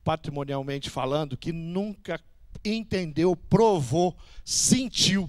patrimonialmente 0.05 0.89
falando, 0.89 1.37
que 1.37 1.51
nunca 1.53 2.21
entendeu, 2.65 3.35
provou, 3.35 4.17
sentiu 4.45 5.29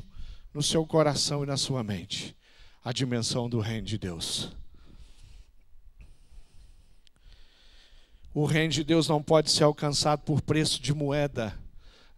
no 0.53 0.61
seu 0.61 0.85
coração 0.85 1.43
e 1.43 1.47
na 1.47 1.57
sua 1.57 1.83
mente 1.83 2.35
a 2.83 2.91
dimensão 2.93 3.49
do 3.49 3.59
reino 3.59 3.87
de 3.87 3.97
Deus. 3.97 4.55
O 8.33 8.45
reino 8.45 8.71
de 8.71 8.83
Deus 8.83 9.07
não 9.07 9.21
pode 9.21 9.49
ser 9.49 9.63
alcançado 9.63 10.21
por 10.21 10.41
preço 10.41 10.79
de 10.79 10.93
moeda, 10.93 11.57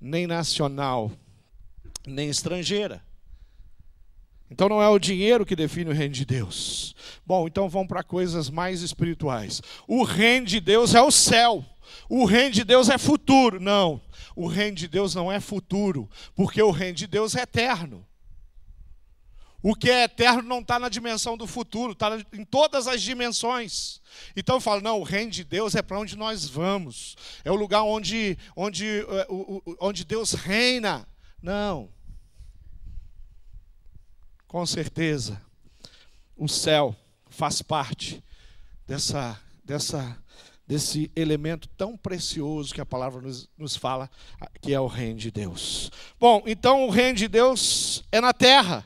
nem 0.02 0.28
nacional, 0.28 1.10
nem 2.06 2.30
estrangeira. 2.30 3.02
Então 4.52 4.68
não 4.68 4.82
é 4.82 4.90
o 4.90 5.00
dinheiro 5.00 5.46
que 5.46 5.56
define 5.56 5.92
o 5.92 5.94
reino 5.94 6.14
de 6.14 6.26
Deus. 6.26 6.96
Bom, 7.26 7.48
então 7.48 7.70
vamos 7.70 7.88
para 7.88 8.04
coisas 8.04 8.50
mais 8.50 8.82
espirituais. 8.82 9.62
O 9.88 10.04
reino 10.04 10.48
de 10.48 10.60
Deus 10.60 10.96
é 10.96 11.02
o 11.02 11.12
céu. 11.12 11.64
o 12.10 12.26
reino 12.26 12.52
de 12.52 12.64
Deus 12.64 12.90
é 12.90 12.98
futuro. 12.98 13.60
Não, 13.60 14.02
o 14.36 14.48
reino 14.48 14.76
de 14.76 14.88
Deus 14.88 15.14
não 15.14 15.32
é 15.32 15.40
futuro, 15.40 16.10
porque 16.36 16.62
o 16.62 16.72
reino 16.72 16.96
de 16.96 17.08
Deus 17.08 17.36
é 17.36 17.42
eterno. 17.42 18.06
O 19.62 19.76
que 19.76 19.90
é 19.90 20.06
eterno 20.06 20.42
não 20.42 20.60
está 20.60 20.80
na 20.80 20.88
dimensão 20.88 21.36
do 21.36 21.46
futuro, 21.46 21.92
está 21.92 22.18
em 22.32 22.46
todas 22.46 22.88
as 22.88 23.02
dimensões. 23.02 24.02
Então 24.36 24.56
eu 24.56 24.62
falo, 24.62 24.80
não, 24.82 25.00
o 25.00 25.04
reino 25.04 25.30
de 25.30 25.44
Deus 25.44 25.76
é 25.76 25.82
para 25.82 26.00
onde 26.00 26.18
nós 26.18 26.48
vamos. 26.48 27.18
É 27.44 27.52
o 27.52 27.56
lugar 27.56 27.84
onde, 27.84 28.38
onde, 28.56 28.86
eh, 28.86 29.28
onde 29.82 30.06
Deus 30.06 30.32
reina. 30.32 31.06
Não. 31.42 31.90
Com 34.50 34.66
certeza, 34.66 35.40
o 36.36 36.48
céu 36.48 36.96
faz 37.30 37.62
parte 37.62 38.24
dessa, 38.88 39.40
dessa, 39.64 40.18
desse 40.66 41.12
elemento 41.16 41.70
tão 41.78 41.96
precioso 41.96 42.74
que 42.74 42.82
a 42.82 42.86
palavra 42.86 43.22
nos, 43.22 43.48
nos 43.56 43.76
fala, 43.76 44.10
que 44.60 44.74
é 44.74 44.80
o 44.80 44.88
reino 44.88 45.20
de 45.20 45.30
Deus. 45.30 45.92
Bom, 46.20 46.42
então 46.48 46.88
o 46.88 46.90
reino 46.90 47.16
de 47.16 47.28
Deus 47.28 48.04
é 48.12 48.20
na 48.20 48.34
terra 48.34 48.84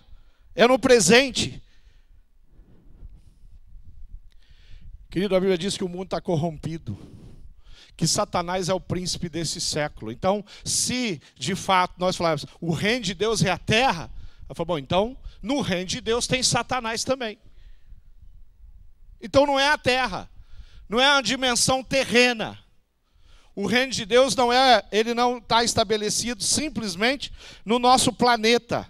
é 0.53 0.67
no 0.67 0.77
presente. 0.77 1.63
Querido, 5.09 5.37
a 5.37 5.39
Bíblia 5.39 5.57
diz 5.57 5.77
que 5.77 5.85
o 5.85 5.89
mundo 5.89 6.07
está 6.07 6.19
corrompido, 6.19 6.99
que 7.95 8.05
Satanás 8.05 8.67
é 8.67 8.73
o 8.73 8.81
príncipe 8.81 9.29
desse 9.29 9.61
século. 9.61 10.11
Então, 10.11 10.43
se 10.65 11.21
de 11.37 11.55
fato 11.55 11.93
nós 11.97 12.17
falarmos 12.17 12.45
o 12.59 12.73
reino 12.73 13.05
de 13.05 13.13
Deus 13.13 13.41
é 13.41 13.49
a 13.49 13.57
terra, 13.57 14.11
eu 14.47 14.55
falo, 14.55 14.67
bom, 14.67 14.77
então 14.77 15.17
no 15.41 15.61
reino 15.61 15.85
de 15.85 16.01
Deus 16.01 16.27
tem 16.27 16.43
Satanás 16.43 17.03
também. 17.03 17.39
Então 19.21 19.45
não 19.45 19.59
é 19.59 19.69
a 19.69 19.77
terra, 19.77 20.29
não 20.87 20.99
é 20.99 21.05
a 21.05 21.21
dimensão 21.21 21.83
terrena. 21.83 22.59
O 23.55 23.67
reino 23.67 23.91
de 23.91 24.05
Deus 24.05 24.35
não 24.35 24.51
é, 24.51 24.83
ele 24.91 25.13
não 25.13 25.37
está 25.37 25.63
estabelecido 25.63 26.43
simplesmente 26.43 27.31
no 27.63 27.77
nosso 27.77 28.11
planeta. 28.11 28.89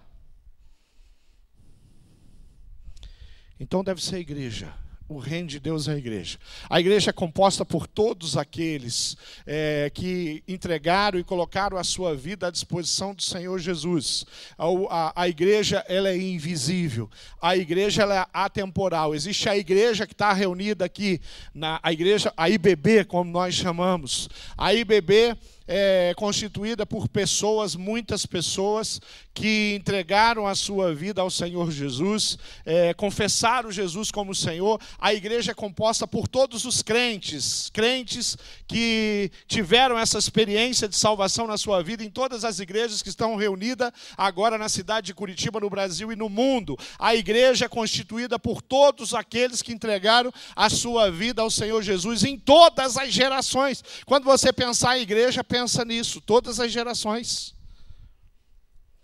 Então 3.60 3.84
deve 3.84 4.02
ser 4.02 4.16
a 4.16 4.20
igreja. 4.20 4.83
O 5.13 5.20
reino 5.20 5.48
de 5.48 5.60
Deus 5.60 5.88
é 5.88 5.91
a 5.93 5.96
igreja. 5.96 6.39
A 6.67 6.79
igreja 6.79 7.12
é 7.12 7.13
composta 7.13 7.63
por 7.63 7.86
todos 7.86 8.36
aqueles 8.36 9.15
é, 9.46 9.91
que 9.93 10.43
entregaram 10.48 11.20
e 11.20 11.24
colocaram 11.24 11.77
a 11.77 11.84
sua 11.84 12.15
vida 12.15 12.48
à 12.48 12.50
disposição 12.50 13.13
do 13.13 13.22
Senhor 13.22 13.60
Jesus. 13.60 14.25
A, 14.58 14.65
a, 14.89 15.22
a 15.22 15.29
igreja 15.29 15.86
ela 15.88 16.10
é 16.10 16.17
invisível. 16.17 17.08
A 17.39 17.55
igreja 17.55 18.01
ela 18.01 18.22
é 18.22 18.25
atemporal. 18.34 19.13
Existe 19.13 19.48
a 19.48 19.55
igreja 19.55 20.08
que 20.08 20.13
está 20.13 20.34
reunida 20.34 20.84
aqui, 20.84 21.22
na, 21.53 21.79
a 21.84 21.93
igreja, 21.93 22.34
a 22.36 22.50
IBB, 22.50 23.05
como 23.05 23.29
nós 23.29 23.53
chamamos. 23.53 24.27
A 24.58 24.74
IBB 24.74 25.38
é 25.67 26.13
constituída 26.15 26.86
por 26.86 27.08
pessoas, 27.08 27.75
muitas 27.75 28.25
pessoas 28.25 29.00
que 29.34 29.75
entregaram 29.75 30.46
a 30.46 30.53
sua 30.53 30.93
vida 30.93 31.22
ao 31.22 31.29
Senhor 31.29 31.72
Jesus, 31.72 32.38
é, 32.65 32.93
confessaram 32.93 33.72
Jesus 33.72 34.12
como 34.12 34.36
Senhor. 34.36 34.79
A 35.00 35.13
igreja 35.13 35.51
é 35.51 35.55
composta 35.55 36.05
por 36.05 36.27
todos 36.27 36.65
os 36.65 36.82
crentes, 36.82 37.70
crentes 37.74 38.38
que 38.67 39.32
tiveram 39.48 39.98
essa 39.98 40.20
experiência 40.20 40.88
de 40.88 40.96
salvação 40.96 41.48
na 41.48 41.58
sua 41.58 41.82
vida, 41.82 42.03
em 42.03 42.10
todas 42.10 42.46
as 42.46 42.60
igrejas 42.60 43.01
que 43.01 43.10
estão 43.10 43.36
reunidas 43.36 43.91
agora 44.15 44.58
na 44.58 44.70
cidade 44.70 45.08
de 45.08 45.13
Curitiba, 45.13 45.60
no 45.60 45.70
Brasil 45.70 46.12
e 46.12 46.15
no 46.15 46.29
mundo. 46.29 46.77
A 47.00 47.15
igreja 47.15 47.65
é 47.65 47.70
constituída 47.70 48.38
por 48.38 48.62
todos 48.62 49.13
aqueles 49.13 49.62
que 49.62 49.74
entregaram 49.74 50.32
a 50.55 50.70
sua 50.70 51.10
vida 51.10 51.41
ao 51.41 51.50
Senhor 51.50 51.82
Jesus 51.82 52.24
em 52.24 52.38
todas 52.38 52.98
as 52.98 53.12
gerações. 53.12 53.84
Quando 54.05 54.25
você 54.25 54.53
pensar 54.53 54.98
em 54.98 55.01
igreja, 55.01 55.43
pensa 55.54 55.86
nisso, 55.86 56.20
todas 56.20 56.60
as 56.60 56.72
gerações. 56.72 57.54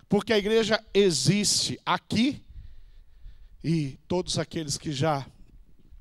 Porque 0.10 0.34
a 0.34 0.38
igreja 0.40 0.84
existe 0.92 1.80
aqui 1.86 2.42
e 3.64 4.00
todos 4.08 4.40
aqueles 4.40 4.76
que 4.76 4.92
já 4.92 5.28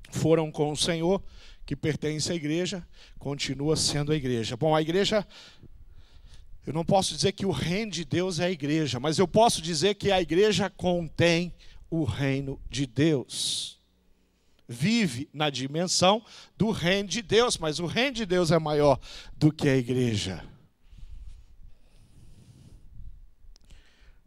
foram 0.09 0.51
com 0.51 0.71
o 0.71 0.75
Senhor, 0.75 1.21
que 1.67 1.75
pertencem 1.75 2.33
à 2.33 2.35
igreja, 2.35 2.87
continua 3.19 3.75
sendo 3.75 4.11
a 4.11 4.15
igreja. 4.15 4.57
Bom, 4.57 4.75
a 4.75 4.81
igreja 4.81 5.23
eu 6.65 6.73
não 6.73 6.83
posso 6.83 7.13
dizer 7.13 7.33
que 7.33 7.45
o 7.45 7.51
reino 7.51 7.91
de 7.91 8.03
Deus 8.03 8.39
é 8.39 8.45
a 8.45 8.51
igreja, 8.51 8.99
mas 8.99 9.19
eu 9.19 9.27
posso 9.27 9.61
dizer 9.61 9.93
que 9.95 10.11
a 10.11 10.19
igreja 10.19 10.67
contém 10.67 11.53
o 11.91 12.03
reino 12.05 12.59
de 12.67 12.87
Deus. 12.87 13.78
Vive 14.71 15.27
na 15.33 15.49
dimensão 15.49 16.23
do 16.55 16.69
reino 16.69 17.09
de 17.09 17.23
Deus, 17.23 17.57
mas 17.57 17.79
o 17.79 17.87
reino 17.87 18.11
de 18.11 18.25
Deus 18.27 18.51
é 18.51 18.59
maior 18.59 18.99
do 19.35 19.51
que 19.51 19.67
a 19.67 19.75
igreja. 19.75 20.43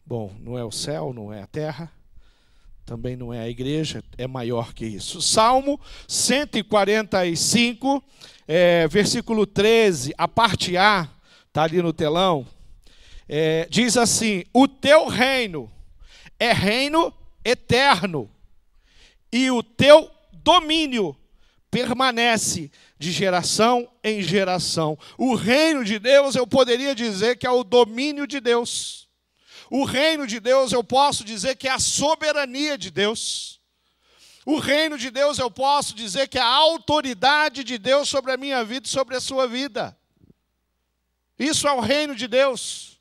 Bom, 0.04 0.34
não 0.40 0.58
é 0.58 0.64
o 0.64 0.72
céu, 0.72 1.12
não 1.14 1.32
é 1.32 1.42
a 1.42 1.46
terra, 1.46 1.92
também 2.84 3.16
não 3.16 3.32
é 3.32 3.38
a 3.38 3.48
igreja, 3.48 4.02
é 4.18 4.26
maior 4.26 4.74
que 4.74 4.84
isso. 4.84 5.22
Salmo 5.22 5.80
145, 6.08 8.02
é, 8.48 8.88
versículo 8.88 9.46
13, 9.46 10.12
a 10.18 10.26
parte 10.26 10.76
A, 10.76 11.08
está 11.46 11.62
ali 11.62 11.80
no 11.80 11.92
telão, 11.92 12.44
é, 13.28 13.68
diz 13.70 13.96
assim: 13.96 14.42
O 14.52 14.66
teu 14.66 15.06
reino 15.06 15.70
é 16.36 16.52
reino 16.52 17.14
eterno, 17.44 18.28
e 19.32 19.48
o 19.52 19.62
teu 19.62 20.10
domínio 20.42 21.16
permanece 21.70 22.70
de 22.98 23.10
geração 23.10 23.90
em 24.04 24.20
geração. 24.22 24.98
O 25.16 25.34
reino 25.34 25.82
de 25.84 25.98
Deus, 25.98 26.36
eu 26.36 26.46
poderia 26.46 26.94
dizer 26.94 27.36
que 27.36 27.46
é 27.46 27.50
o 27.50 27.64
domínio 27.64 28.26
de 28.26 28.40
Deus. 28.40 29.08
O 29.70 29.84
reino 29.84 30.26
de 30.26 30.38
Deus, 30.38 30.70
eu 30.70 30.84
posso 30.84 31.24
dizer 31.24 31.56
que 31.56 31.66
é 31.66 31.70
a 31.70 31.78
soberania 31.78 32.76
de 32.76 32.90
Deus. 32.90 33.58
O 34.44 34.58
reino 34.58 34.98
de 34.98 35.10
Deus, 35.10 35.38
eu 35.38 35.50
posso 35.50 35.94
dizer 35.94 36.28
que 36.28 36.36
é 36.36 36.42
a 36.42 36.46
autoridade 36.46 37.64
de 37.64 37.78
Deus 37.78 38.08
sobre 38.08 38.32
a 38.32 38.36
minha 38.36 38.62
vida 38.64 38.86
e 38.86 38.90
sobre 38.90 39.16
a 39.16 39.20
sua 39.20 39.48
vida. 39.48 39.96
Isso 41.38 41.66
é 41.66 41.72
o 41.72 41.80
reino 41.80 42.14
de 42.14 42.28
Deus. 42.28 43.00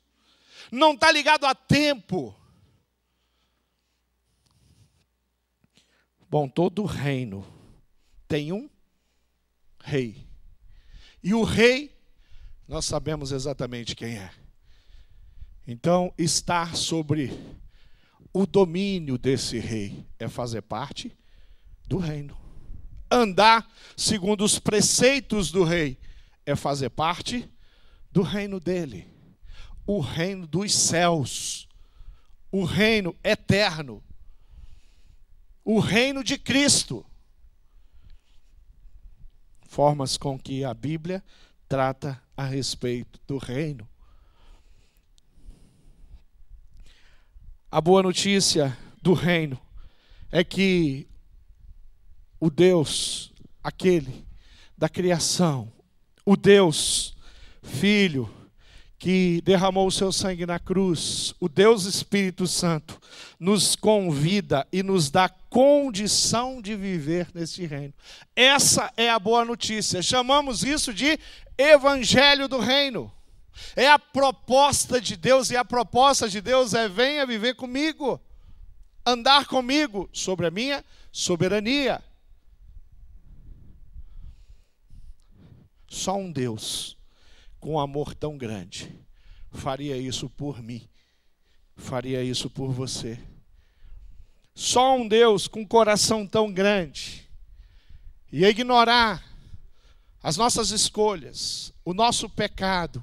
Não 0.70 0.94
está 0.94 1.12
ligado 1.12 1.44
a 1.44 1.54
tempo. 1.54 2.34
Bom, 6.32 6.48
todo 6.48 6.86
reino 6.86 7.46
tem 8.26 8.52
um 8.52 8.70
rei. 9.84 10.26
E 11.22 11.34
o 11.34 11.42
rei, 11.42 11.94
nós 12.66 12.86
sabemos 12.86 13.32
exatamente 13.32 13.94
quem 13.94 14.16
é. 14.16 14.30
Então, 15.66 16.10
estar 16.16 16.74
sobre 16.74 17.38
o 18.32 18.46
domínio 18.46 19.18
desse 19.18 19.58
rei 19.58 20.06
é 20.18 20.26
fazer 20.26 20.62
parte 20.62 21.14
do 21.86 21.98
reino. 21.98 22.34
Andar 23.10 23.70
segundo 23.94 24.42
os 24.42 24.58
preceitos 24.58 25.52
do 25.52 25.62
rei 25.62 25.98
é 26.46 26.56
fazer 26.56 26.88
parte 26.88 27.46
do 28.10 28.22
reino 28.22 28.58
dele. 28.58 29.06
O 29.86 30.00
reino 30.00 30.46
dos 30.46 30.74
céus. 30.74 31.68
O 32.50 32.64
reino 32.64 33.14
eterno. 33.22 34.02
O 35.64 35.78
reino 35.78 36.24
de 36.24 36.36
Cristo. 36.38 37.04
Formas 39.68 40.16
com 40.16 40.38
que 40.38 40.64
a 40.64 40.74
Bíblia 40.74 41.22
trata 41.68 42.20
a 42.36 42.44
respeito 42.44 43.20
do 43.26 43.38
reino. 43.38 43.88
A 47.70 47.80
boa 47.80 48.02
notícia 48.02 48.76
do 49.00 49.14
reino 49.14 49.58
é 50.30 50.44
que 50.44 51.08
o 52.38 52.50
Deus, 52.50 53.32
aquele 53.62 54.26
da 54.76 54.88
criação, 54.88 55.72
o 56.26 56.36
Deus 56.36 57.16
Filho, 57.62 58.28
que 59.02 59.40
derramou 59.40 59.88
o 59.88 59.90
seu 59.90 60.12
sangue 60.12 60.46
na 60.46 60.60
cruz, 60.60 61.34
o 61.40 61.48
Deus 61.48 61.86
Espírito 61.86 62.46
Santo, 62.46 63.00
nos 63.36 63.74
convida 63.74 64.64
e 64.72 64.80
nos 64.80 65.10
dá 65.10 65.28
condição 65.28 66.62
de 66.62 66.76
viver 66.76 67.26
nesse 67.34 67.66
reino. 67.66 67.92
Essa 68.36 68.92
é 68.96 69.10
a 69.10 69.18
boa 69.18 69.44
notícia. 69.44 70.00
Chamamos 70.02 70.62
isso 70.62 70.94
de 70.94 71.18
Evangelho 71.58 72.46
do 72.46 72.60
Reino. 72.60 73.12
É 73.74 73.88
a 73.88 73.98
proposta 73.98 75.00
de 75.00 75.16
Deus, 75.16 75.50
e 75.50 75.56
a 75.56 75.64
proposta 75.64 76.28
de 76.28 76.40
Deus 76.40 76.72
é: 76.72 76.88
venha 76.88 77.26
viver 77.26 77.56
comigo, 77.56 78.20
andar 79.04 79.46
comigo 79.46 80.08
sobre 80.12 80.46
a 80.46 80.50
minha 80.52 80.84
soberania. 81.10 82.00
Só 85.88 86.14
um 86.14 86.30
Deus 86.30 87.01
com 87.62 87.78
amor 87.78 88.12
tão 88.12 88.36
grande 88.36 88.92
faria 89.52 89.96
isso 89.96 90.28
por 90.28 90.60
mim, 90.60 90.82
faria 91.76 92.20
isso 92.20 92.50
por 92.50 92.72
você. 92.72 93.16
Só 94.52 94.96
um 94.96 95.06
Deus 95.06 95.46
com 95.46 95.64
coração 95.64 96.26
tão 96.26 96.52
grande 96.52 97.30
ia 98.32 98.50
ignorar 98.50 99.22
as 100.20 100.36
nossas 100.36 100.70
escolhas, 100.70 101.72
o 101.84 101.94
nosso 101.94 102.28
pecado 102.28 103.02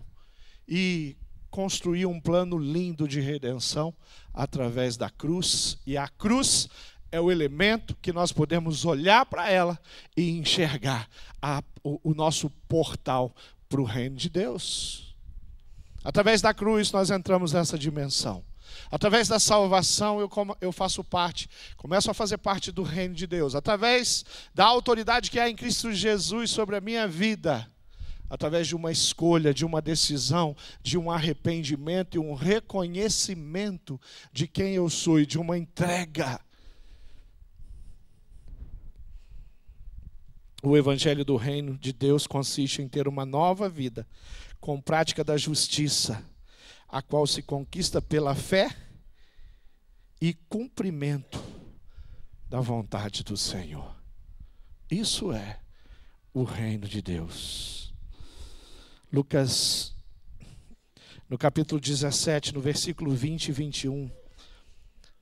e 0.67 1.15
construir 1.49 2.05
um 2.05 2.19
plano 2.19 2.57
lindo 2.57 3.07
de 3.07 3.21
redenção 3.21 3.93
através 4.33 4.97
da 4.97 5.09
cruz. 5.09 5.77
E 5.85 5.95
a 5.95 6.07
cruz 6.09 6.67
é 7.11 7.21
o 7.21 7.31
elemento 7.31 7.95
que 8.01 8.11
nós 8.11 8.33
podemos 8.33 8.83
olhar 8.83 9.25
para 9.25 9.49
ela 9.49 9.79
e 10.17 10.29
enxergar 10.31 11.07
a, 11.41 11.63
o, 11.81 12.11
o 12.11 12.13
nosso 12.13 12.49
portal 12.67 13.33
para 13.69 13.79
o 13.79 13.85
reino 13.85 14.15
de 14.15 14.29
Deus. 14.29 15.15
Através 16.03 16.41
da 16.41 16.53
cruz 16.53 16.91
nós 16.91 17.11
entramos 17.11 17.53
nessa 17.53 17.77
dimensão. 17.77 18.43
Através 18.89 19.27
da 19.27 19.39
salvação 19.39 20.19
eu, 20.19 20.29
eu 20.59 20.71
faço 20.71 21.03
parte, 21.03 21.47
começo 21.77 22.09
a 22.09 22.13
fazer 22.13 22.39
parte 22.39 22.71
do 22.71 22.81
reino 22.81 23.13
de 23.13 23.27
Deus. 23.27 23.53
Através 23.53 24.25
da 24.55 24.65
autoridade 24.65 25.29
que 25.29 25.39
há 25.39 25.47
em 25.47 25.55
Cristo 25.55 25.93
Jesus 25.93 26.49
sobre 26.49 26.77
a 26.77 26.81
minha 26.81 27.07
vida, 27.07 27.69
através 28.27 28.67
de 28.67 28.75
uma 28.75 28.91
escolha, 28.91 29.53
de 29.53 29.63
uma 29.63 29.81
decisão, 29.81 30.55
de 30.81 30.97
um 30.97 31.11
arrependimento 31.11 32.15
e 32.15 32.19
um 32.19 32.33
reconhecimento 32.33 34.01
de 34.33 34.47
quem 34.47 34.73
eu 34.73 34.89
sou 34.89 35.19
e 35.19 35.27
de 35.27 35.37
uma 35.37 35.55
entrega. 35.55 36.41
O 40.61 40.75
evangelho 40.75 41.23
do 41.23 41.37
reino 41.37 41.77
de 41.77 41.93
Deus 41.93 42.27
consiste 42.27 42.81
em 42.81 42.87
ter 42.87 43.07
uma 43.07 43.25
nova 43.25 43.69
vida 43.69 44.05
com 44.59 44.79
prática 44.81 45.23
da 45.23 45.37
justiça 45.37 46.23
a 46.87 47.01
qual 47.01 47.25
se 47.25 47.41
conquista 47.41 48.01
pela 48.01 48.35
fé 48.35 48.75
e 50.19 50.33
cumprimento 50.33 51.41
da 52.49 52.59
vontade 52.59 53.23
do 53.23 53.37
Senhor. 53.37 53.95
Isso 54.91 55.31
é 55.31 55.59
o 56.33 56.43
reino 56.43 56.87
de 56.87 57.01
Deus. 57.01 57.93
Lucas, 59.13 59.95
no 61.29 61.37
capítulo 61.37 61.79
17, 61.79 62.53
no 62.53 62.59
versículo 62.59 63.11
20 63.11 63.47
e 63.47 63.51
21, 63.51 64.11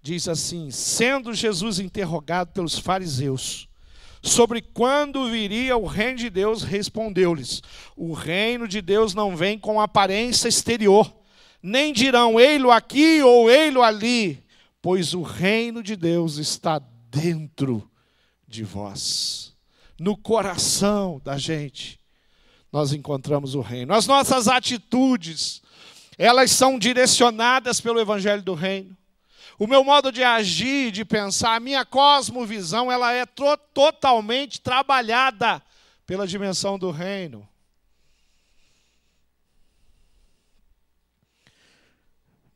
diz 0.01 0.27
assim: 0.27 0.71
Sendo 0.71 1.33
Jesus 1.33 1.79
interrogado 1.79 2.53
pelos 2.53 2.79
fariseus 2.79 3.67
sobre 4.21 4.61
quando 4.61 5.29
viria 5.29 5.77
o 5.77 5.85
reino 5.85 6.17
de 6.17 6.29
Deus, 6.29 6.63
respondeu-lhes: 6.63 7.61
O 7.95 8.13
reino 8.13 8.67
de 8.67 8.81
Deus 8.81 9.13
não 9.13 9.35
vem 9.35 9.57
com 9.57 9.79
aparência 9.79 10.47
exterior 10.47 11.17
nem 11.61 11.91
dirão 11.91 12.39
ei-lo 12.39 12.71
aqui 12.71 13.21
ou 13.21 13.49
ei-lo 13.49 13.81
ali, 13.81 14.43
pois 14.81 15.13
o 15.13 15.21
reino 15.21 15.81
de 15.81 15.95
Deus 15.95 16.37
está 16.37 16.79
dentro 17.09 17.89
de 18.47 18.63
vós, 18.63 19.53
no 19.99 20.15
coração 20.15 21.19
da 21.23 21.37
gente. 21.37 21.99
Nós 22.71 22.93
encontramos 22.93 23.55
o 23.55 23.61
reino. 23.61 23.93
As 23.93 24.07
nossas 24.07 24.47
atitudes, 24.47 25.61
elas 26.17 26.51
são 26.51 26.77
direcionadas 26.77 27.81
pelo 27.81 27.99
evangelho 27.99 28.43
do 28.43 28.53
reino. 28.53 28.95
O 29.57 29.65
meu 29.65 29.83
modo 29.83 30.11
de 30.11 30.23
agir, 30.23 30.91
de 30.91 31.03
pensar, 31.03 31.55
a 31.55 31.59
minha 31.59 31.83
cosmovisão, 31.83 32.91
ela 32.91 33.11
é 33.11 33.25
totalmente 33.25 34.61
trabalhada 34.61 35.61
pela 36.05 36.27
dimensão 36.27 36.77
do 36.77 36.91
reino. 36.91 37.47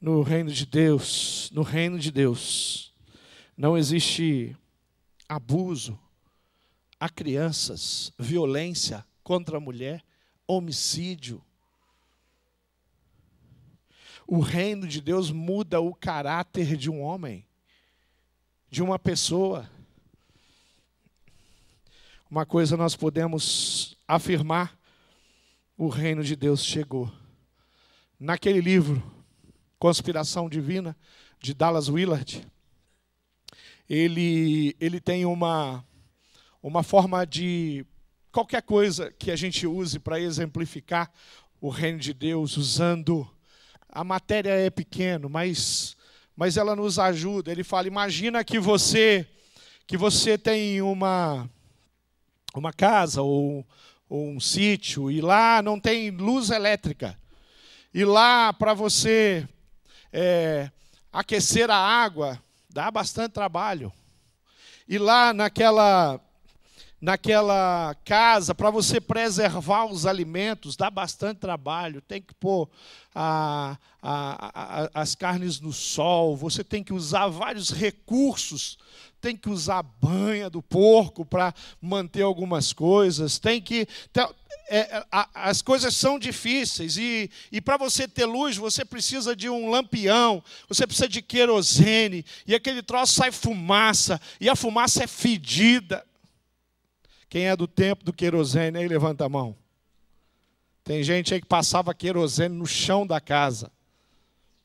no 0.01 0.23
reino 0.23 0.49
de 0.49 0.65
Deus, 0.65 1.51
no 1.53 1.61
reino 1.61 1.99
de 1.99 2.11
Deus, 2.11 2.91
não 3.55 3.77
existe 3.77 4.57
abuso 5.29 5.97
a 6.99 7.07
crianças, 7.07 8.11
violência 8.17 9.05
contra 9.23 9.57
a 9.57 9.59
mulher, 9.59 10.03
homicídio. 10.47 11.43
O 14.33 14.39
reino 14.39 14.87
de 14.87 15.01
Deus 15.01 15.29
muda 15.29 15.81
o 15.81 15.93
caráter 15.93 16.77
de 16.77 16.89
um 16.89 17.01
homem, 17.01 17.45
de 18.69 18.81
uma 18.81 18.97
pessoa. 18.97 19.69
Uma 22.29 22.45
coisa 22.45 22.77
nós 22.77 22.95
podemos 22.95 23.97
afirmar: 24.07 24.79
o 25.77 25.89
reino 25.89 26.23
de 26.23 26.37
Deus 26.37 26.63
chegou. 26.63 27.11
Naquele 28.17 28.61
livro, 28.61 29.03
Conspiração 29.77 30.47
Divina, 30.47 30.95
de 31.37 31.53
Dallas 31.53 31.89
Willard, 31.89 32.47
ele, 33.89 34.77
ele 34.79 35.01
tem 35.01 35.25
uma, 35.25 35.83
uma 36.63 36.83
forma 36.83 37.27
de 37.27 37.85
qualquer 38.31 38.61
coisa 38.61 39.11
que 39.11 39.29
a 39.29 39.35
gente 39.35 39.67
use 39.67 39.99
para 39.99 40.21
exemplificar 40.21 41.11
o 41.59 41.67
reino 41.67 41.99
de 41.99 42.13
Deus, 42.13 42.55
usando. 42.55 43.29
A 43.91 44.03
matéria 44.03 44.51
é 44.51 44.69
pequeno, 44.69 45.29
mas, 45.29 45.97
mas 46.35 46.55
ela 46.55 46.75
nos 46.75 46.97
ajuda. 46.97 47.51
Ele 47.51 47.63
fala: 47.63 47.87
imagina 47.87 48.43
que 48.43 48.59
você 48.59 49.27
que 49.85 49.97
você 49.97 50.37
tem 50.37 50.81
uma, 50.81 51.49
uma 52.55 52.71
casa 52.71 53.21
ou, 53.21 53.67
ou 54.07 54.29
um 54.29 54.39
sítio 54.39 55.11
e 55.11 55.19
lá 55.19 55.61
não 55.61 55.77
tem 55.77 56.09
luz 56.11 56.49
elétrica. 56.49 57.19
E 57.93 58.05
lá, 58.05 58.53
para 58.53 58.73
você 58.73 59.45
é, 60.13 60.71
aquecer 61.11 61.69
a 61.69 61.75
água 61.75 62.41
dá 62.69 62.89
bastante 62.89 63.33
trabalho. 63.33 63.91
E 64.87 64.97
lá 64.97 65.33
naquela 65.33 66.21
naquela 67.01 67.95
casa, 68.05 68.53
para 68.53 68.69
você 68.69 69.01
preservar 69.01 69.85
os 69.85 70.05
alimentos, 70.05 70.75
dá 70.75 70.89
bastante 70.89 71.39
trabalho. 71.39 71.99
Tem 71.99 72.21
que 72.21 72.33
pôr 72.35 72.69
a, 73.15 73.75
a, 74.01 74.51
a, 74.83 75.01
as 75.01 75.15
carnes 75.15 75.59
no 75.59 75.73
sol, 75.73 76.37
você 76.37 76.63
tem 76.63 76.83
que 76.83 76.93
usar 76.93 77.27
vários 77.27 77.71
recursos. 77.71 78.77
Tem 79.19 79.35
que 79.35 79.49
usar 79.49 79.79
a 79.79 79.83
banha 79.83 80.49
do 80.49 80.63
porco 80.63 81.23
para 81.23 81.53
manter 81.79 82.23
algumas 82.23 82.73
coisas. 82.73 83.37
Tem 83.37 83.61
que. 83.61 83.87
É, 84.67 84.79
é, 84.79 85.05
as 85.33 85.61
coisas 85.61 85.95
são 85.95 86.17
difíceis 86.17 86.97
e, 86.97 87.29
e 87.51 87.61
para 87.61 87.77
você 87.77 88.07
ter 88.07 88.25
luz, 88.25 88.57
você 88.57 88.83
precisa 88.83 89.35
de 89.35 89.47
um 89.47 89.69
lampião, 89.69 90.43
você 90.67 90.87
precisa 90.87 91.09
de 91.09 91.21
querosene, 91.21 92.25
e 92.47 92.55
aquele 92.55 92.81
troço 92.81 93.15
sai 93.15 93.31
fumaça, 93.31 94.19
e 94.39 94.49
a 94.49 94.55
fumaça 94.55 95.03
é 95.03 95.07
fedida. 95.07 96.03
Quem 97.31 97.47
é 97.47 97.55
do 97.55 97.65
tempo 97.65 98.03
do 98.03 98.11
querosene 98.11 98.77
aí, 98.77 98.85
levanta 98.89 99.23
a 99.23 99.29
mão. 99.29 99.55
Tem 100.83 101.01
gente 101.01 101.33
aí 101.33 101.39
que 101.39 101.47
passava 101.47 101.93
querosene 101.93 102.53
no 102.53 102.67
chão 102.67 103.07
da 103.07 103.21
casa. 103.21 103.71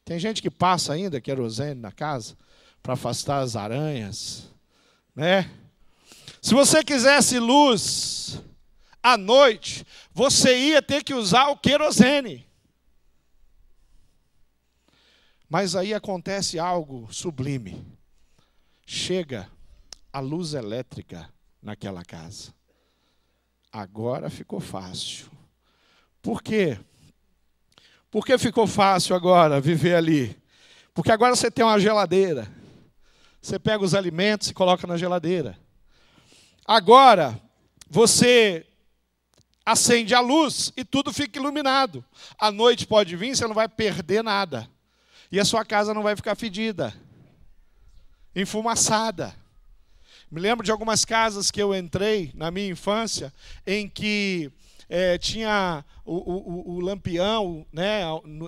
Tem 0.04 0.18
gente 0.18 0.42
que 0.42 0.50
passa 0.50 0.92
ainda 0.92 1.20
querosene 1.20 1.80
na 1.80 1.92
casa 1.92 2.36
para 2.82 2.94
afastar 2.94 3.38
as 3.38 3.54
aranhas, 3.54 4.50
né? 5.14 5.48
Se 6.42 6.54
você 6.54 6.82
quisesse 6.82 7.38
luz, 7.38 8.42
à 9.00 9.16
noite, 9.16 9.86
você 10.12 10.58
ia 10.58 10.82
ter 10.82 11.04
que 11.04 11.14
usar 11.14 11.46
o 11.50 11.56
querosene. 11.56 12.44
Mas 15.48 15.76
aí 15.76 15.94
acontece 15.94 16.58
algo 16.58 17.06
sublime. 17.12 17.86
Chega 18.84 19.48
a 20.12 20.18
luz 20.18 20.52
elétrica 20.52 21.32
naquela 21.62 22.04
casa. 22.04 22.55
Agora 23.76 24.30
ficou 24.30 24.58
fácil. 24.58 25.26
Por 26.22 26.42
quê? 26.42 26.80
Por 28.10 28.24
que 28.24 28.38
ficou 28.38 28.66
fácil 28.66 29.14
agora 29.14 29.60
viver 29.60 29.94
ali? 29.94 30.34
Porque 30.94 31.12
agora 31.12 31.36
você 31.36 31.50
tem 31.50 31.62
uma 31.62 31.78
geladeira. 31.78 32.50
Você 33.38 33.58
pega 33.58 33.84
os 33.84 33.94
alimentos 33.94 34.48
e 34.48 34.54
coloca 34.54 34.86
na 34.86 34.96
geladeira. 34.96 35.58
Agora, 36.66 37.38
você 37.86 38.66
acende 39.62 40.14
a 40.14 40.20
luz 40.20 40.72
e 40.74 40.82
tudo 40.82 41.12
fica 41.12 41.38
iluminado. 41.38 42.02
A 42.38 42.50
noite 42.50 42.86
pode 42.86 43.14
vir, 43.14 43.36
você 43.36 43.46
não 43.46 43.54
vai 43.54 43.68
perder 43.68 44.24
nada. 44.24 44.66
E 45.30 45.38
a 45.38 45.44
sua 45.44 45.66
casa 45.66 45.92
não 45.92 46.02
vai 46.02 46.16
ficar 46.16 46.34
fedida, 46.34 46.94
enfumaçada. 48.34 49.36
Me 50.30 50.40
lembro 50.40 50.64
de 50.64 50.72
algumas 50.72 51.04
casas 51.04 51.50
que 51.50 51.62
eu 51.62 51.74
entrei 51.74 52.32
na 52.34 52.50
minha 52.50 52.68
infância 52.68 53.32
em 53.64 53.88
que 53.88 54.50
é, 54.88 55.16
tinha 55.18 55.84
o, 56.04 56.14
o, 56.14 56.74
o, 56.74 56.80
lampião 56.80 57.64
né, 57.72 58.02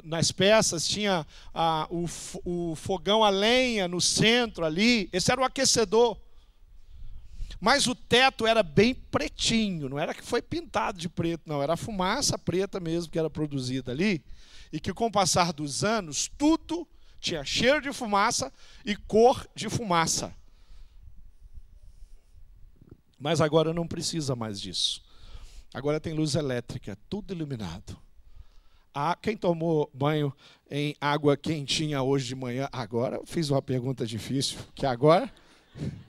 nas 0.05 0.33
peças, 0.33 0.87
tinha 0.89 1.27
a, 1.55 1.87
o, 1.91 2.07
o 2.45 2.75
fogão 2.75 3.23
a 3.23 3.31
lenha 3.31 3.87
no 3.87 4.01
centro 4.01 4.65
ali. 4.65 5.09
Esse 5.13 5.31
era 5.31 5.41
o 5.41 5.45
aquecedor. 5.45 6.17
Mas 7.61 7.87
o 7.87 7.95
teto 7.95 8.47
era 8.47 8.63
bem 8.63 8.95
pretinho, 8.95 9.89
não 9.89 9.99
era 9.99 10.15
que 10.15 10.23
foi 10.23 10.41
pintado 10.41 10.99
de 10.99 11.09
preto, 11.09 11.43
não, 11.45 11.61
era 11.61 11.73
a 11.73 11.77
fumaça 11.77 12.39
preta 12.39 12.79
mesmo 12.79 13.11
que 13.11 13.19
era 13.19 13.29
produzida 13.29 13.91
ali, 13.91 14.23
e 14.73 14.79
que 14.79 14.95
com 14.95 15.07
o 15.07 15.11
passar 15.11 15.53
dos 15.53 15.83
anos, 15.83 16.31
tudo 16.39 16.87
tinha 17.21 17.45
cheiro 17.45 17.81
de 17.81 17.93
fumaça 17.93 18.53
e 18.85 18.95
cor 18.95 19.45
de 19.57 19.69
fumaça. 19.69 20.33
Mas 23.19 23.41
agora 23.41 23.75
não 23.75 23.87
precisa 23.87 24.37
mais 24.37 24.61
disso. 24.61 25.03
Agora 25.75 26.01
tem 26.01 26.15
luz 26.15 26.35
elétrica, 26.35 26.97
tudo 27.09 27.33
iluminado. 27.35 27.97
Ah, 28.95 29.17
quem 29.21 29.37
tomou 29.37 29.91
banho 29.93 30.33
em 30.71 30.97
água 31.01 31.37
quentinha 31.37 32.03
hoje 32.03 32.27
de 32.27 32.35
manhã? 32.35 32.69
Agora 32.73 33.21
fiz 33.25 33.51
uma 33.51 33.61
pergunta 33.61 34.07
difícil, 34.07 34.59
que 34.75 34.87
agora. 34.87 35.31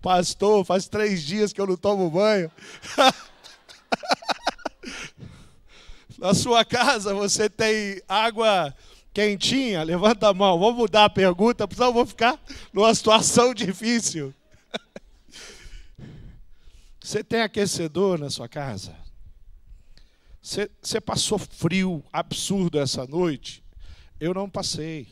Pastor, 0.00 0.64
faz 0.64 0.88
três 0.88 1.22
dias 1.22 1.52
que 1.52 1.60
eu 1.60 1.66
não 1.66 1.76
tomo 1.76 2.10
banho. 2.10 2.50
Na 6.18 6.34
sua 6.34 6.64
casa 6.64 7.14
você 7.14 7.50
tem 7.50 8.00
água 8.08 8.74
quentinha? 9.12 9.82
Levanta 9.82 10.28
a 10.28 10.34
mão. 10.34 10.58
Vamos 10.58 10.76
mudar 10.76 11.04
a 11.04 11.10
pergunta, 11.10 11.68
senão 11.72 11.88
eu 11.88 11.92
vou 11.92 12.06
ficar 12.06 12.40
numa 12.72 12.94
situação 12.94 13.52
difícil. 13.54 14.34
Você 17.12 17.22
tem 17.22 17.42
aquecedor 17.42 18.18
na 18.18 18.30
sua 18.30 18.48
casa? 18.48 18.96
Você, 20.40 20.70
você 20.80 20.98
passou 20.98 21.38
frio 21.38 22.02
absurdo 22.10 22.78
essa 22.78 23.06
noite? 23.06 23.62
Eu 24.18 24.32
não 24.32 24.48
passei. 24.48 25.08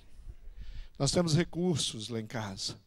Nós 0.99 1.13
temos 1.13 1.37
recursos 1.37 2.09
lá 2.09 2.19
em 2.19 2.27
casa 2.27 2.81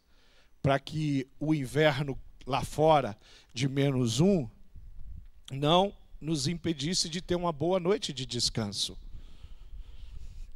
para 0.60 0.80
que 0.80 1.28
o 1.38 1.54
inverno 1.54 2.18
lá 2.44 2.64
fora 2.64 3.16
de 3.52 3.68
menos 3.68 4.18
um 4.18 4.48
não 5.52 5.96
nos 6.20 6.48
impedisse 6.48 7.08
de 7.08 7.22
ter 7.22 7.36
uma 7.36 7.52
boa 7.52 7.78
noite 7.78 8.12
de 8.12 8.26
descanso. 8.26 8.98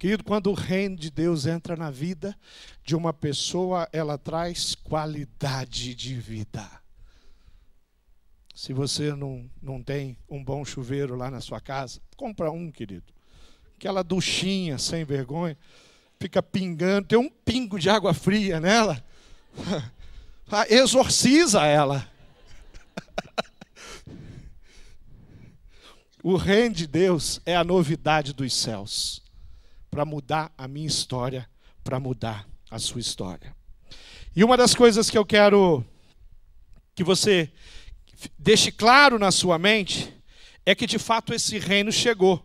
Querido, 0.00 0.24
quando 0.24 0.50
o 0.50 0.54
reino 0.54 0.96
de 0.96 1.12
Deus 1.12 1.46
entra 1.46 1.76
na 1.76 1.92
vida 1.92 2.36
de 2.84 2.96
uma 2.96 3.12
pessoa, 3.12 3.88
ela 3.92 4.18
traz 4.18 4.74
qualidade 4.74 5.94
de 5.94 6.16
vida. 6.16 6.68
Se 8.58 8.72
você 8.72 9.14
não, 9.14 9.48
não 9.62 9.80
tem 9.80 10.18
um 10.28 10.42
bom 10.42 10.64
chuveiro 10.64 11.14
lá 11.14 11.30
na 11.30 11.40
sua 11.40 11.60
casa, 11.60 12.00
compra 12.16 12.50
um, 12.50 12.72
querido. 12.72 13.04
Aquela 13.76 14.02
duchinha 14.02 14.78
sem 14.78 15.04
vergonha, 15.04 15.56
fica 16.18 16.42
pingando, 16.42 17.06
tem 17.06 17.16
um 17.16 17.30
pingo 17.30 17.78
de 17.78 17.88
água 17.88 18.12
fria 18.12 18.58
nela. 18.58 19.00
Ah, 20.50 20.64
exorciza 20.66 21.66
ela. 21.66 22.10
O 26.24 26.36
reino 26.36 26.74
de 26.74 26.86
Deus 26.86 27.38
é 27.44 27.54
a 27.54 27.62
novidade 27.62 28.32
dos 28.32 28.54
céus 28.54 29.22
para 29.90 30.06
mudar 30.06 30.50
a 30.56 30.66
minha 30.66 30.86
história, 30.86 31.46
para 31.84 32.00
mudar 32.00 32.48
a 32.70 32.78
sua 32.78 33.02
história. 33.02 33.54
E 34.34 34.42
uma 34.42 34.56
das 34.56 34.74
coisas 34.74 35.10
que 35.10 35.18
eu 35.18 35.26
quero 35.26 35.84
que 36.94 37.04
você 37.04 37.52
deixe 38.38 38.70
claro 38.72 39.18
na 39.18 39.30
sua 39.30 39.58
mente 39.58 40.12
é 40.64 40.74
que 40.74 40.86
de 40.86 40.98
fato 40.98 41.32
esse 41.32 41.58
reino 41.58 41.90
chegou. 41.90 42.44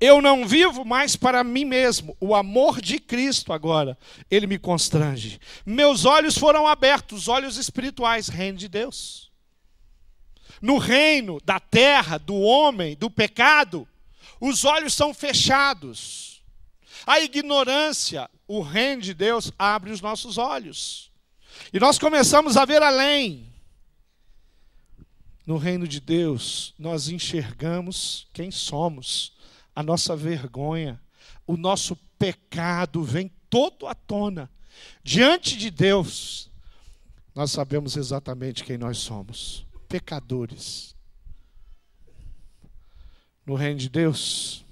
Eu 0.00 0.20
não 0.22 0.46
vivo 0.46 0.84
mais 0.84 1.14
para 1.14 1.44
mim 1.44 1.64
mesmo. 1.64 2.16
O 2.18 2.34
amor 2.34 2.80
de 2.80 2.98
Cristo 2.98 3.52
agora, 3.52 3.98
ele 4.30 4.46
me 4.46 4.58
constrange. 4.58 5.38
Meus 5.64 6.04
olhos 6.04 6.36
foram 6.36 6.66
abertos, 6.66 7.28
olhos 7.28 7.56
espirituais, 7.58 8.28
reino 8.28 8.58
de 8.58 8.68
Deus. 8.68 9.30
No 10.60 10.78
reino 10.78 11.38
da 11.44 11.60
terra, 11.60 12.18
do 12.18 12.34
homem, 12.34 12.96
do 12.96 13.10
pecado, 13.10 13.86
os 14.40 14.64
olhos 14.64 14.94
são 14.94 15.12
fechados. 15.12 16.42
A 17.06 17.20
ignorância, 17.20 18.28
o 18.48 18.62
reino 18.62 19.02
de 19.02 19.14
Deus 19.14 19.52
abre 19.58 19.90
os 19.92 20.00
nossos 20.00 20.38
olhos. 20.38 21.10
E 21.72 21.78
nós 21.78 21.98
começamos 21.98 22.56
a 22.56 22.64
ver 22.64 22.82
além. 22.82 23.49
No 25.46 25.56
reino 25.56 25.88
de 25.88 26.00
Deus, 26.00 26.74
nós 26.78 27.08
enxergamos 27.08 28.28
quem 28.32 28.50
somos 28.50 29.32
a 29.74 29.82
nossa 29.82 30.14
vergonha, 30.14 31.00
o 31.46 31.56
nosso 31.56 31.96
pecado 32.18 33.02
vem 33.02 33.30
todo 33.48 33.86
à 33.86 33.94
tona. 33.94 34.50
Diante 35.02 35.56
de 35.56 35.70
Deus, 35.70 36.50
nós 37.34 37.50
sabemos 37.50 37.96
exatamente 37.96 38.64
quem 38.64 38.76
nós 38.76 38.98
somos: 38.98 39.66
pecadores. 39.88 40.94
No 43.46 43.54
reino 43.54 43.80
de 43.80 43.88
Deus, 43.88 44.64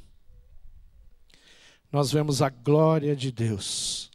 nós 1.90 2.12
vemos 2.12 2.42
a 2.42 2.50
glória 2.50 3.16
de 3.16 3.32
Deus. 3.32 4.10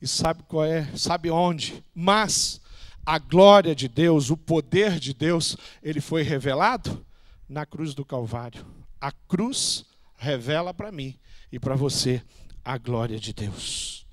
E 0.00 0.08
sabe 0.08 0.42
qual 0.44 0.64
é? 0.64 0.96
Sabe 0.96 1.30
onde? 1.30 1.84
Mas 1.94 2.60
a 3.08 3.18
glória 3.18 3.74
de 3.74 3.88
Deus, 3.88 4.28
o 4.28 4.36
poder 4.36 5.00
de 5.00 5.14
Deus, 5.14 5.56
ele 5.82 5.98
foi 5.98 6.20
revelado 6.20 7.06
na 7.48 7.64
cruz 7.64 7.94
do 7.94 8.04
Calvário. 8.04 8.66
A 9.00 9.10
cruz 9.10 9.86
revela 10.14 10.74
para 10.74 10.92
mim 10.92 11.18
e 11.50 11.58
para 11.58 11.74
você 11.74 12.22
a 12.62 12.76
glória 12.76 13.18
de 13.18 13.32
Deus. 13.32 14.06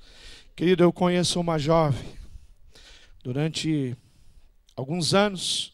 Querido, 0.55 0.81
eu 0.81 0.93
conheço 0.93 1.41
uma 1.41 1.59
jovem. 1.59 2.07
Durante 3.21 3.97
alguns 4.77 5.13
anos, 5.13 5.73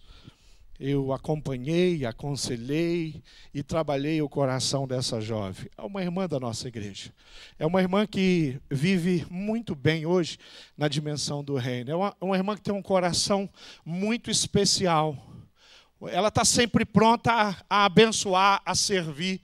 eu 0.82 1.13
acompanhei, 1.13 2.08
aconselhei 2.08 3.22
e 3.54 3.62
trabalhei 3.62 4.20
o 4.20 4.28
coração 4.28 4.88
dessa 4.88 5.22
jovem. 5.22 5.70
É 5.78 5.84
uma 5.84 6.02
irmã 6.02 6.28
da 6.28 6.39
nossa 6.39 6.67
igreja. 6.67 7.13
É 7.60 7.67
uma 7.67 7.80
irmã 7.80 8.08
que 8.08 8.60
vive 8.67 9.24
muito 9.30 9.76
bem 9.76 10.08
hoje 10.08 10.39
na 10.76 10.88
dimensão 10.88 11.44
do 11.44 11.56
reino. 11.56 11.91
É 11.91 11.96
uma, 11.96 12.17
uma 12.20 12.36
irmã 12.36 12.56
que 12.56 12.63
tem 12.63 12.74
um 12.74 12.82
coração 12.82 13.48
muito 13.86 14.32
especial. 14.32 15.15
Ela 16.08 16.30
está 16.30 16.44
sempre 16.44 16.84
pronta 16.84 17.32
a, 17.32 17.56
a 17.70 17.86
abençoar, 17.86 18.60
a 18.65 18.74
servir 18.74 19.39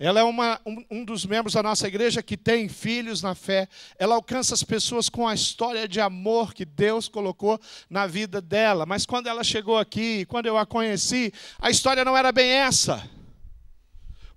ela 0.00 0.18
é 0.20 0.22
uma, 0.22 0.58
um, 0.64 0.82
um, 0.90 1.04
dos 1.04 1.26
membros 1.26 1.52
da 1.52 1.62
nossa 1.62 1.86
igreja 1.86 2.22
que 2.22 2.34
tem 2.34 2.70
filhos 2.70 3.20
na 3.20 3.34
fé. 3.34 3.68
Ela 3.98 4.14
alcança 4.14 4.54
as 4.54 4.62
pessoas 4.62 5.10
com 5.10 5.28
a 5.28 5.34
história 5.34 5.86
de 5.86 6.00
amor 6.00 6.54
que 6.54 6.64
Deus 6.64 7.06
colocou 7.06 7.60
na 7.90 8.06
vida 8.06 8.40
dela. 8.40 8.86
Mas 8.86 9.04
quando 9.04 9.26
ela 9.26 9.44
chegou 9.44 9.76
aqui, 9.76 10.24
quando 10.24 10.46
eu 10.46 10.56
a 10.56 10.64
conheci, 10.64 11.30
a 11.58 11.68
história 11.68 12.02
não 12.02 12.16
era 12.16 12.32
bem 12.32 12.50
essa. 12.50 13.19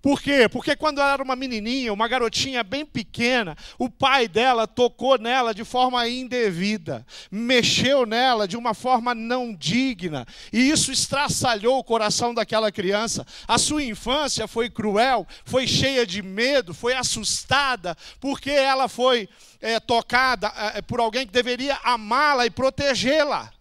Por 0.03 0.21
quê? 0.21 0.49
Porque 0.49 0.75
quando 0.75 0.99
ela 0.99 1.13
era 1.13 1.23
uma 1.23 1.33
menininha, 1.33 1.93
uma 1.93 2.09
garotinha 2.09 2.61
bem 2.61 2.85
pequena, 2.85 3.55
o 3.79 3.89
pai 3.89 4.27
dela 4.27 4.67
tocou 4.67 5.17
nela 5.17 5.53
de 5.53 5.63
forma 5.63 6.05
indevida, 6.09 7.07
mexeu 7.31 8.05
nela 8.05 8.45
de 8.45 8.57
uma 8.57 8.73
forma 8.73 9.15
não 9.15 9.55
digna, 9.55 10.27
e 10.51 10.69
isso 10.69 10.91
estraçalhou 10.91 11.79
o 11.79 11.83
coração 11.85 12.33
daquela 12.33 12.69
criança. 12.69 13.25
A 13.47 13.57
sua 13.57 13.81
infância 13.81 14.45
foi 14.45 14.69
cruel, 14.69 15.25
foi 15.45 15.65
cheia 15.65 16.05
de 16.05 16.21
medo, 16.21 16.73
foi 16.73 16.93
assustada, 16.93 17.95
porque 18.19 18.51
ela 18.51 18.89
foi 18.89 19.29
é, 19.61 19.79
tocada 19.79 20.51
é, 20.75 20.81
por 20.81 20.99
alguém 20.99 21.25
que 21.25 21.31
deveria 21.31 21.79
amá-la 21.81 22.45
e 22.45 22.49
protegê-la. 22.49 23.53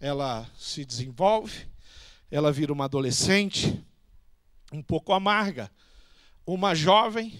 Ela 0.00 0.50
se 0.58 0.84
desenvolve, 0.84 1.68
ela 2.28 2.50
vira 2.50 2.72
uma 2.72 2.86
adolescente 2.86 3.80
um 4.70 4.82
pouco 4.82 5.12
amarga. 5.12 5.70
Uma 6.46 6.74
jovem 6.74 7.38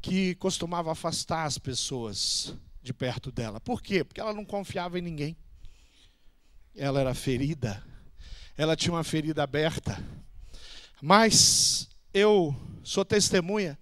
que 0.00 0.34
costumava 0.36 0.92
afastar 0.92 1.44
as 1.44 1.58
pessoas 1.58 2.54
de 2.82 2.92
perto 2.92 3.32
dela. 3.32 3.60
Por 3.60 3.82
quê? 3.82 4.04
Porque 4.04 4.20
ela 4.20 4.32
não 4.32 4.44
confiava 4.44 4.98
em 4.98 5.02
ninguém. 5.02 5.36
Ela 6.74 7.00
era 7.00 7.14
ferida. 7.14 7.82
Ela 8.56 8.76
tinha 8.76 8.92
uma 8.92 9.04
ferida 9.04 9.42
aberta. 9.42 9.98
Mas 11.02 11.88
eu 12.14 12.54
sou 12.82 13.04
testemunha 13.04 13.78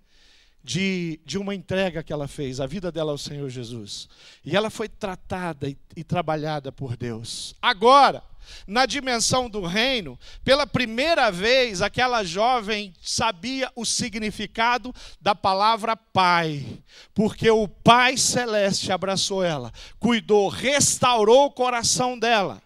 de, 0.62 1.20
de 1.26 1.36
uma 1.36 1.54
entrega 1.54 2.02
que 2.02 2.12
ela 2.12 2.26
fez, 2.26 2.58
a 2.58 2.66
vida 2.66 2.90
dela 2.90 3.12
ao 3.12 3.18
Senhor 3.18 3.48
Jesus. 3.50 4.08
E 4.42 4.56
ela 4.56 4.70
foi 4.70 4.88
tratada 4.88 5.68
e, 5.68 5.76
e 5.94 6.02
trabalhada 6.02 6.72
por 6.72 6.96
Deus. 6.96 7.54
Agora, 7.60 8.22
na 8.66 8.86
dimensão 8.86 9.48
do 9.48 9.64
reino, 9.64 10.18
pela 10.42 10.66
primeira 10.66 11.30
vez 11.30 11.82
aquela 11.82 12.24
jovem 12.24 12.94
sabia 13.02 13.70
o 13.76 13.84
significado 13.84 14.94
da 15.20 15.34
palavra 15.34 15.96
pai, 15.96 16.82
porque 17.14 17.50
o 17.50 17.68
Pai 17.68 18.16
Celeste 18.16 18.92
abraçou 18.92 19.42
ela, 19.42 19.72
cuidou, 19.98 20.48
restaurou 20.48 21.46
o 21.46 21.52
coração 21.52 22.18
dela. 22.18 22.62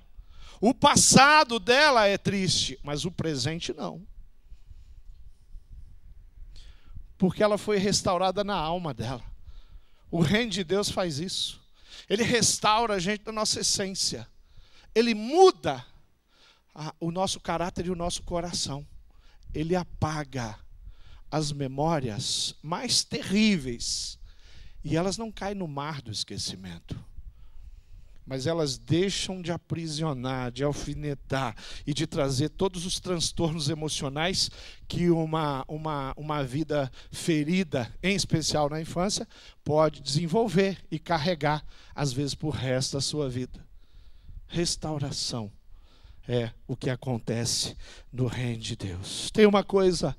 O 0.60 0.74
passado 0.74 1.60
dela 1.60 2.06
é 2.06 2.18
triste, 2.18 2.78
mas 2.82 3.04
o 3.04 3.10
presente 3.10 3.72
não. 3.72 4.04
Porque 7.16 7.42
ela 7.42 7.58
foi 7.58 7.78
restaurada 7.78 8.42
na 8.42 8.56
alma 8.56 8.92
dela. 8.92 9.22
O 10.10 10.20
reino 10.20 10.50
de 10.50 10.64
Deus 10.64 10.90
faz 10.90 11.18
isso. 11.18 11.60
Ele 12.08 12.22
restaura 12.22 12.94
a 12.94 12.98
gente 12.98 13.24
na 13.26 13.32
nossa 13.32 13.60
essência 13.60 14.26
ele 14.94 15.14
muda 15.14 15.84
a, 16.74 16.94
o 17.00 17.10
nosso 17.10 17.40
caráter 17.40 17.86
e 17.86 17.90
o 17.90 17.96
nosso 17.96 18.22
coração. 18.22 18.86
Ele 19.54 19.74
apaga 19.74 20.58
as 21.30 21.52
memórias 21.52 22.54
mais 22.62 23.04
terríveis 23.04 24.18
e 24.84 24.96
elas 24.96 25.18
não 25.18 25.30
caem 25.30 25.54
no 25.54 25.68
mar 25.68 26.00
do 26.00 26.10
esquecimento. 26.10 26.98
mas 28.28 28.46
elas 28.46 28.76
deixam 28.76 29.40
de 29.40 29.50
aprisionar, 29.50 30.52
de 30.52 30.62
alfinetar 30.62 31.56
e 31.86 31.94
de 31.94 32.06
trazer 32.06 32.50
todos 32.50 32.84
os 32.84 33.00
transtornos 33.00 33.70
emocionais 33.70 34.50
que 34.86 35.08
uma, 35.08 35.64
uma, 35.66 36.12
uma 36.14 36.44
vida 36.44 36.92
ferida, 37.10 37.90
em 38.02 38.14
especial 38.14 38.68
na 38.68 38.82
infância, 38.82 39.26
pode 39.64 40.02
desenvolver 40.02 40.78
e 40.90 40.98
carregar, 40.98 41.64
às 41.94 42.12
vezes, 42.12 42.34
por 42.34 42.50
resto 42.50 42.98
da 42.98 43.00
sua 43.00 43.30
vida. 43.30 43.66
Restauração 44.48 45.52
é 46.26 46.50
o 46.66 46.76
que 46.76 46.90
acontece 46.90 47.76
no 48.12 48.26
reino 48.26 48.60
de 48.60 48.76
Deus. 48.76 49.30
Tem 49.30 49.46
uma 49.46 49.62
coisa 49.62 50.16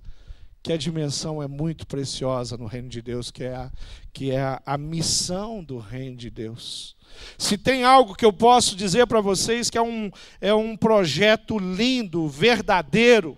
que 0.61 0.73
a 0.73 0.77
dimensão 0.77 1.41
é 1.41 1.47
muito 1.47 1.87
preciosa 1.87 2.57
no 2.57 2.65
reino 2.65 2.89
de 2.89 3.01
Deus, 3.01 3.31
que 3.31 3.43
é 3.43 3.55
a, 3.55 3.71
que 4.13 4.31
é 4.31 4.41
a, 4.41 4.61
a 4.65 4.77
missão 4.77 5.63
do 5.63 5.77
reino 5.77 6.15
de 6.15 6.29
Deus. 6.29 6.95
Se 7.37 7.57
tem 7.57 7.83
algo 7.83 8.15
que 8.15 8.25
eu 8.25 8.33
posso 8.33 8.75
dizer 8.75 9.07
para 9.07 9.21
vocês 9.21 9.69
que 9.69 9.77
é 9.77 9.81
um, 9.81 10.11
é 10.39 10.53
um 10.53 10.75
projeto 10.75 11.57
lindo, 11.57 12.27
verdadeiro, 12.27 13.37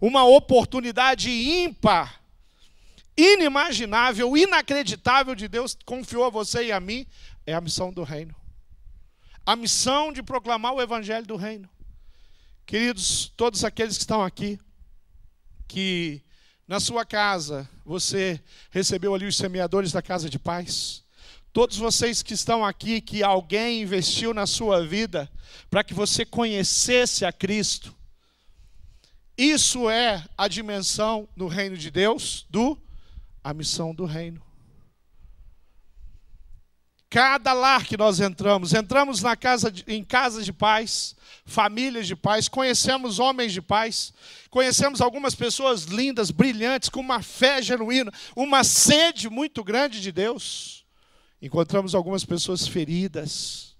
uma 0.00 0.24
oportunidade 0.24 1.30
ímpar, 1.30 2.22
inimaginável, 3.16 4.36
inacreditável 4.36 5.34
de 5.34 5.46
Deus 5.46 5.76
confiou 5.84 6.24
a 6.24 6.30
você 6.30 6.66
e 6.66 6.72
a 6.72 6.80
mim, 6.80 7.06
é 7.46 7.52
a 7.54 7.60
missão 7.60 7.92
do 7.92 8.02
reino. 8.02 8.34
A 9.50 9.56
missão 9.56 10.12
de 10.12 10.22
proclamar 10.22 10.72
o 10.72 10.80
evangelho 10.80 11.26
do 11.26 11.34
reino. 11.34 11.68
Queridos, 12.64 13.32
todos 13.36 13.64
aqueles 13.64 13.96
que 13.96 14.04
estão 14.04 14.22
aqui, 14.22 14.60
que 15.66 16.22
na 16.68 16.78
sua 16.78 17.04
casa 17.04 17.68
você 17.84 18.40
recebeu 18.70 19.12
ali 19.12 19.26
os 19.26 19.36
semeadores 19.36 19.90
da 19.90 20.00
casa 20.00 20.30
de 20.30 20.38
paz, 20.38 21.02
Todos 21.52 21.78
vocês 21.78 22.22
que 22.22 22.32
estão 22.32 22.64
aqui, 22.64 23.00
que 23.00 23.24
alguém 23.24 23.82
investiu 23.82 24.32
na 24.32 24.46
sua 24.46 24.86
vida 24.86 25.28
para 25.68 25.82
que 25.82 25.92
você 25.92 26.24
conhecesse 26.24 27.24
a 27.24 27.32
Cristo. 27.32 27.92
Isso 29.36 29.90
é 29.90 30.24
a 30.38 30.46
dimensão 30.46 31.28
do 31.36 31.48
reino 31.48 31.76
de 31.76 31.90
Deus, 31.90 32.46
do 32.48 32.80
a 33.42 33.52
missão 33.52 33.92
do 33.92 34.04
reino. 34.04 34.40
Cada 37.10 37.52
lar 37.52 37.84
que 37.84 37.96
nós 37.96 38.20
entramos, 38.20 38.72
entramos 38.72 39.20
na 39.20 39.34
casa 39.34 39.68
de, 39.68 39.82
em 39.88 40.04
casas 40.04 40.44
de 40.44 40.52
paz, 40.52 41.16
famílias 41.44 42.06
de 42.06 42.14
paz, 42.14 42.46
conhecemos 42.46 43.18
homens 43.18 43.52
de 43.52 43.60
paz, 43.60 44.12
conhecemos 44.48 45.00
algumas 45.00 45.34
pessoas 45.34 45.82
lindas, 45.82 46.30
brilhantes, 46.30 46.88
com 46.88 47.00
uma 47.00 47.20
fé 47.20 47.60
genuína, 47.60 48.12
uma 48.36 48.62
sede 48.62 49.28
muito 49.28 49.64
grande 49.64 50.00
de 50.00 50.12
Deus. 50.12 50.86
Encontramos 51.42 51.96
algumas 51.96 52.24
pessoas 52.24 52.68
feridas. 52.68 53.76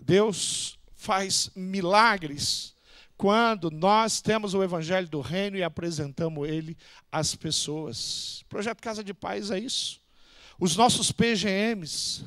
Deus 0.00 0.78
faz 0.94 1.50
milagres 1.56 2.76
quando 3.16 3.72
nós 3.72 4.20
temos 4.20 4.54
o 4.54 4.62
evangelho 4.62 5.08
do 5.08 5.20
reino 5.20 5.56
e 5.56 5.64
apresentamos 5.64 6.48
ele 6.48 6.76
às 7.10 7.34
pessoas. 7.34 8.42
O 8.42 8.46
projeto 8.46 8.80
Casa 8.80 9.02
de 9.02 9.12
Paz 9.12 9.50
é 9.50 9.58
isso. 9.58 10.01
Os 10.62 10.76
nossos 10.76 11.10
PGMs, 11.10 12.24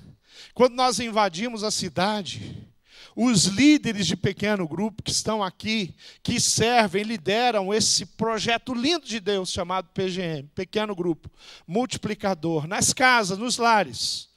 quando 0.53 0.73
nós 0.73 0.99
invadimos 0.99 1.63
a 1.63 1.71
cidade, 1.71 2.67
os 3.15 3.45
líderes 3.45 4.05
de 4.05 4.17
pequeno 4.17 4.67
grupo 4.67 5.01
que 5.01 5.11
estão 5.11 5.41
aqui, 5.41 5.95
que 6.21 6.37
servem, 6.37 7.03
lideram 7.03 7.73
esse 7.73 8.05
projeto 8.05 8.73
lindo 8.73 9.07
de 9.07 9.21
Deus 9.21 9.53
chamado 9.53 9.87
PGM, 9.93 10.49
pequeno 10.53 10.93
grupo, 10.93 11.31
multiplicador, 11.65 12.67
nas 12.67 12.91
casas, 12.91 13.37
nos 13.37 13.57
lares. 13.57 14.27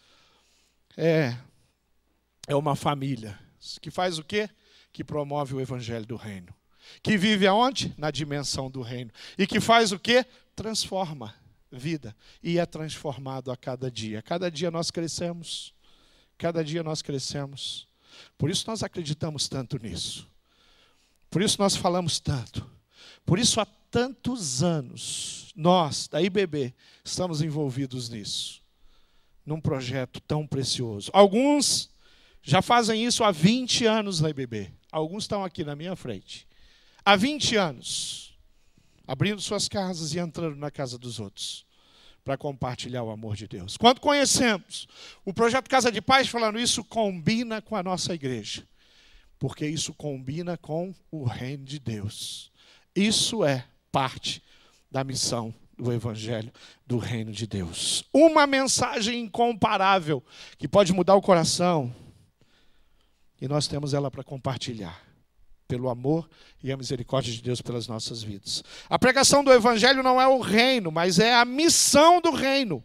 É, 0.96 1.36
é 2.46 2.54
uma 2.54 2.76
família 2.76 3.36
que 3.82 3.90
faz 3.90 4.16
o 4.16 4.22
quê? 4.22 4.48
Que 4.92 5.02
promove 5.02 5.56
o 5.56 5.60
evangelho 5.60 6.06
do 6.06 6.14
reino. 6.14 6.54
Que 7.02 7.18
vive 7.18 7.48
aonde? 7.48 7.92
Na 7.98 8.12
dimensão 8.12 8.70
do 8.70 8.80
reino. 8.80 9.10
E 9.36 9.44
que 9.44 9.58
faz 9.58 9.90
o 9.90 9.98
quê? 9.98 10.24
Transforma 10.54 11.34
vida. 11.70 12.14
E 12.42 12.58
é 12.58 12.66
transformado 12.66 13.50
a 13.50 13.56
cada 13.56 13.90
dia. 13.90 14.22
Cada 14.22 14.50
dia 14.50 14.70
nós 14.70 14.90
crescemos. 14.90 15.74
Cada 16.36 16.64
dia 16.64 16.82
nós 16.82 17.02
crescemos. 17.02 17.86
Por 18.36 18.50
isso 18.50 18.64
nós 18.66 18.82
acreditamos 18.82 19.48
tanto 19.48 19.78
nisso. 19.82 20.26
Por 21.30 21.42
isso 21.42 21.60
nós 21.60 21.76
falamos 21.76 22.18
tanto. 22.20 22.68
Por 23.24 23.38
isso 23.38 23.60
há 23.60 23.66
tantos 23.90 24.62
anos 24.62 25.52
nós, 25.54 26.06
da 26.08 26.22
IBB, 26.22 26.72
estamos 27.04 27.42
envolvidos 27.42 28.08
nisso. 28.08 28.62
Num 29.44 29.60
projeto 29.60 30.20
tão 30.20 30.46
precioso. 30.46 31.10
Alguns 31.12 31.90
já 32.42 32.62
fazem 32.62 33.04
isso 33.04 33.24
há 33.24 33.30
20 33.30 33.84
anos 33.84 34.20
na 34.20 34.30
IBB. 34.30 34.70
Alguns 34.90 35.24
estão 35.24 35.44
aqui 35.44 35.64
na 35.64 35.74
minha 35.74 35.96
frente. 35.96 36.46
Há 37.04 37.16
20 37.16 37.56
anos, 37.56 38.27
abrindo 39.08 39.40
suas 39.40 39.66
casas 39.68 40.12
e 40.12 40.18
entrando 40.18 40.54
na 40.54 40.70
casa 40.70 40.98
dos 40.98 41.18
outros 41.18 41.66
para 42.22 42.36
compartilhar 42.36 43.02
o 43.02 43.10
amor 43.10 43.34
de 43.34 43.48
Deus. 43.48 43.78
Quando 43.78 44.00
conhecemos 44.00 44.86
o 45.24 45.32
projeto 45.32 45.66
Casa 45.66 45.90
de 45.90 46.02
Paz, 46.02 46.28
falando 46.28 46.60
isso 46.60 46.84
combina 46.84 47.62
com 47.62 47.74
a 47.74 47.82
nossa 47.82 48.12
igreja, 48.12 48.68
porque 49.38 49.66
isso 49.66 49.94
combina 49.94 50.58
com 50.58 50.94
o 51.10 51.24
reino 51.24 51.64
de 51.64 51.78
Deus. 51.78 52.52
Isso 52.94 53.42
é 53.42 53.64
parte 53.90 54.42
da 54.90 55.02
missão 55.02 55.54
do 55.78 55.90
evangelho 55.90 56.52
do 56.86 56.98
reino 56.98 57.32
de 57.32 57.46
Deus. 57.46 58.04
Uma 58.12 58.46
mensagem 58.46 59.20
incomparável 59.20 60.22
que 60.58 60.68
pode 60.68 60.92
mudar 60.92 61.14
o 61.14 61.22
coração. 61.22 61.94
E 63.40 63.48
nós 63.48 63.66
temos 63.68 63.94
ela 63.94 64.10
para 64.10 64.24
compartilhar 64.24 65.07
pelo 65.68 65.90
amor 65.90 66.28
e 66.64 66.72
a 66.72 66.76
misericórdia 66.76 67.32
de 67.32 67.42
Deus 67.42 67.60
pelas 67.60 67.86
nossas 67.86 68.22
vidas. 68.22 68.64
A 68.88 68.98
pregação 68.98 69.44
do 69.44 69.52
Evangelho 69.52 70.02
não 70.02 70.20
é 70.20 70.26
o 70.26 70.40
reino, 70.40 70.90
mas 70.90 71.18
é 71.18 71.34
a 71.34 71.44
missão 71.44 72.20
do 72.22 72.30
reino. 72.30 72.82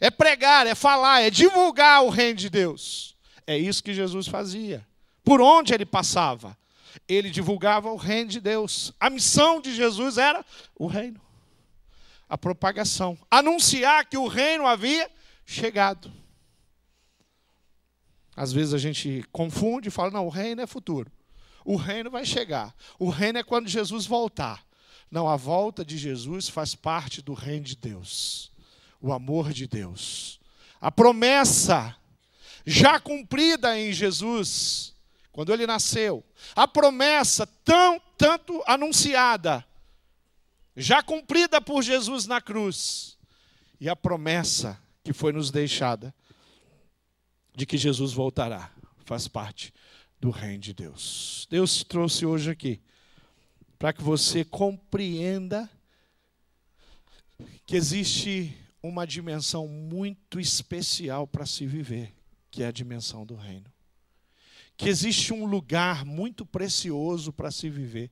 É 0.00 0.10
pregar, 0.10 0.66
é 0.66 0.74
falar, 0.74 1.20
é 1.20 1.28
divulgar 1.28 2.02
o 2.02 2.08
reino 2.08 2.38
de 2.38 2.48
Deus. 2.48 3.14
É 3.46 3.56
isso 3.56 3.84
que 3.84 3.92
Jesus 3.92 4.26
fazia. 4.26 4.86
Por 5.22 5.42
onde 5.42 5.74
ele 5.74 5.84
passava, 5.84 6.56
ele 7.06 7.28
divulgava 7.28 7.92
o 7.92 7.96
reino 7.96 8.30
de 8.30 8.40
Deus. 8.40 8.94
A 8.98 9.10
missão 9.10 9.60
de 9.60 9.74
Jesus 9.74 10.16
era 10.16 10.42
o 10.74 10.86
reino, 10.86 11.20
a 12.26 12.38
propagação, 12.38 13.18
anunciar 13.30 14.06
que 14.06 14.16
o 14.16 14.26
reino 14.26 14.66
havia 14.66 15.10
chegado. 15.44 16.10
Às 18.34 18.50
vezes 18.50 18.72
a 18.72 18.78
gente 18.78 19.22
confunde 19.30 19.88
e 19.88 19.90
fala: 19.90 20.10
não, 20.10 20.26
o 20.26 20.30
reino 20.30 20.62
é 20.62 20.66
futuro. 20.66 21.12
O 21.64 21.76
reino 21.76 22.10
vai 22.10 22.24
chegar. 22.24 22.74
O 22.98 23.08
reino 23.08 23.38
é 23.38 23.42
quando 23.42 23.68
Jesus 23.68 24.06
voltar. 24.06 24.64
Não, 25.10 25.28
a 25.28 25.36
volta 25.36 25.84
de 25.84 25.98
Jesus 25.98 26.48
faz 26.48 26.74
parte 26.74 27.20
do 27.20 27.34
reino 27.34 27.64
de 27.64 27.76
Deus. 27.76 28.52
O 29.00 29.12
amor 29.12 29.52
de 29.52 29.66
Deus. 29.66 30.40
A 30.80 30.90
promessa 30.90 31.96
já 32.64 33.00
cumprida 33.00 33.78
em 33.78 33.92
Jesus, 33.92 34.94
quando 35.32 35.52
ele 35.52 35.66
nasceu. 35.66 36.24
A 36.54 36.68
promessa 36.68 37.46
tão 37.46 38.00
tanto 38.16 38.62
anunciada, 38.66 39.64
já 40.76 41.02
cumprida 41.02 41.60
por 41.60 41.82
Jesus 41.82 42.26
na 42.26 42.40
cruz. 42.40 43.18
E 43.80 43.88
a 43.88 43.96
promessa 43.96 44.78
que 45.02 45.12
foi 45.12 45.32
nos 45.32 45.50
deixada 45.50 46.14
de 47.54 47.64
que 47.66 47.78
Jesus 47.78 48.12
voltará, 48.12 48.70
faz 49.04 49.26
parte 49.26 49.72
do 50.20 50.30
reino 50.30 50.58
de 50.58 50.74
Deus. 50.74 51.46
Deus 51.50 51.76
te 51.76 51.84
trouxe 51.86 52.26
hoje 52.26 52.50
aqui 52.50 52.80
para 53.78 53.92
que 53.92 54.02
você 54.02 54.44
compreenda 54.44 55.68
que 57.64 57.74
existe 57.74 58.54
uma 58.82 59.06
dimensão 59.06 59.66
muito 59.66 60.38
especial 60.38 61.26
para 61.26 61.46
se 61.46 61.66
viver, 61.66 62.12
que 62.50 62.62
é 62.62 62.66
a 62.66 62.72
dimensão 62.72 63.24
do 63.24 63.34
reino. 63.34 63.72
Que 64.76 64.88
existe 64.88 65.32
um 65.32 65.46
lugar 65.46 66.04
muito 66.04 66.44
precioso 66.44 67.32
para 67.32 67.50
se 67.50 67.70
viver, 67.70 68.10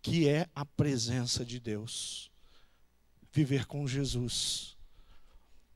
que 0.00 0.28
é 0.28 0.46
a 0.54 0.64
presença 0.64 1.44
de 1.44 1.60
Deus. 1.60 2.30
Viver 3.32 3.66
com 3.66 3.86
Jesus. 3.86 4.76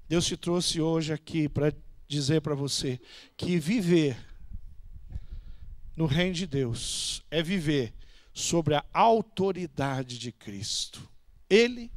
Deus 0.09 0.27
te 0.27 0.37
trouxe 0.37 0.81
hoje 0.81 1.13
aqui 1.13 1.49
para 1.49 1.75
dizer 2.07 2.41
para 2.41 2.55
você 2.55 3.01
que 3.37 3.59
viver 3.59 4.17
no 5.97 6.07
reino 6.07 6.35
de 6.35 6.47
Deus 6.47 7.23
é 7.31 7.43
viver 7.43 7.95
sobre 8.33 8.75
a 8.75 8.85
autoridade 8.93 10.19
de 10.19 10.33
Cristo. 10.33 11.09
Ele, 11.49 11.91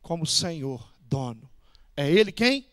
como 0.00 0.26
Senhor, 0.26 0.90
dono. 1.00 1.50
É 1.96 2.10
Ele 2.10 2.32
quem 2.32 2.66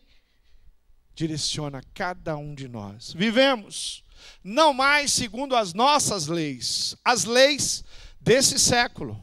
direciona 1.14 1.82
cada 1.92 2.36
um 2.36 2.54
de 2.54 2.66
nós. 2.66 3.12
Vivemos 3.12 4.02
não 4.42 4.72
mais 4.72 5.12
segundo 5.12 5.54
as 5.54 5.74
nossas 5.74 6.26
leis, 6.26 6.96
as 7.04 7.24
leis 7.24 7.84
desse 8.20 8.58
século, 8.58 9.22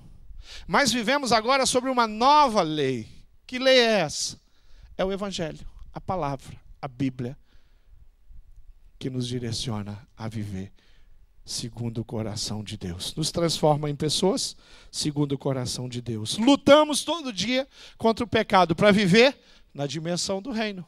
mas 0.68 0.92
vivemos 0.92 1.32
agora 1.32 1.66
sobre 1.66 1.90
uma 1.90 2.08
nova 2.08 2.62
lei. 2.62 3.08
Que 3.48 3.58
lei 3.58 3.80
é 3.80 4.00
essa? 4.02 4.40
É 4.98 5.04
o 5.04 5.12
Evangelho, 5.12 5.68
a 5.94 6.02
palavra, 6.02 6.60
a 6.82 6.88
Bíblia. 6.88 7.38
que 9.00 9.12
nos 9.12 9.28
direciona 9.28 10.08
a 10.18 10.28
viver 10.28 10.74
segundo 11.48 12.02
o 12.02 12.06
coração 12.06 12.62
de 12.62 12.78
Deus. 12.78 13.16
Nos 13.16 13.32
transforma 13.32 13.90
em 13.90 13.96
pessoas 13.96 14.56
segundo 14.92 15.32
o 15.32 15.38
coração 15.38 15.88
de 15.88 16.02
Deus. 16.02 16.38
Lutamos 16.38 17.06
todo 17.06 17.32
dia 17.32 17.66
contra 17.98 18.26
o 18.26 18.28
pecado 18.28 18.76
para 18.76 18.92
viver 18.92 19.40
na 19.74 19.88
dimensão 19.88 20.42
do 20.42 20.52
reino. 20.52 20.86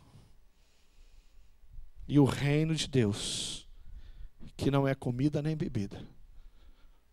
E 2.06 2.20
o 2.20 2.26
reino 2.26 2.76
de 2.76 2.90
Deus, 2.90 3.66
que 4.58 4.70
não 4.70 4.86
é 4.86 4.94
comida 4.94 5.42
nem 5.42 5.56
bebida, 5.56 6.06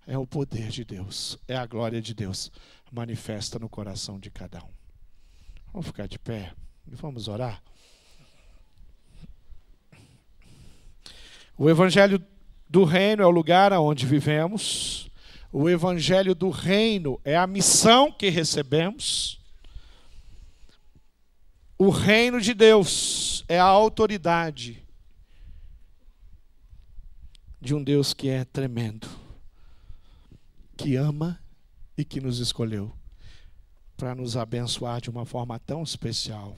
é 0.08 0.18
o 0.18 0.26
poder 0.26 0.68
de 0.68 0.84
Deus, 0.84 1.38
é 1.46 1.56
a 1.56 1.66
glória 1.66 2.02
de 2.02 2.14
Deus 2.14 2.50
manifesta 2.90 3.60
no 3.60 3.68
coração 3.68 4.18
de 4.18 4.28
cada 4.28 4.58
um. 4.64 4.70
Vamos 5.72 5.86
ficar 5.86 6.08
de 6.08 6.18
pé 6.18 6.52
e 6.90 6.96
vamos 6.96 7.28
orar. 7.28 7.62
O 11.56 11.70
Evangelho 11.70 12.22
do 12.68 12.84
Reino 12.84 13.22
é 13.22 13.26
o 13.26 13.30
lugar 13.30 13.72
onde 13.72 14.06
vivemos. 14.06 15.08
O 15.52 15.68
Evangelho 15.68 16.34
do 16.34 16.50
Reino 16.50 17.20
é 17.24 17.36
a 17.36 17.46
missão 17.46 18.12
que 18.12 18.28
recebemos. 18.28 19.40
O 21.78 21.90
reino 21.90 22.40
de 22.40 22.54
Deus 22.54 23.44
é 23.48 23.58
a 23.58 23.64
autoridade 23.64 24.82
de 27.60 27.74
um 27.74 27.82
Deus 27.82 28.14
que 28.14 28.28
é 28.28 28.44
tremendo, 28.44 29.08
que 30.76 30.96
ama 30.96 31.38
e 31.98 32.04
que 32.04 32.20
nos 32.20 32.38
escolheu 32.38 32.92
para 33.96 34.14
nos 34.14 34.36
abençoar 34.36 35.00
de 35.00 35.10
uma 35.10 35.26
forma 35.26 35.58
tão 35.58 35.82
especial. 35.82 36.56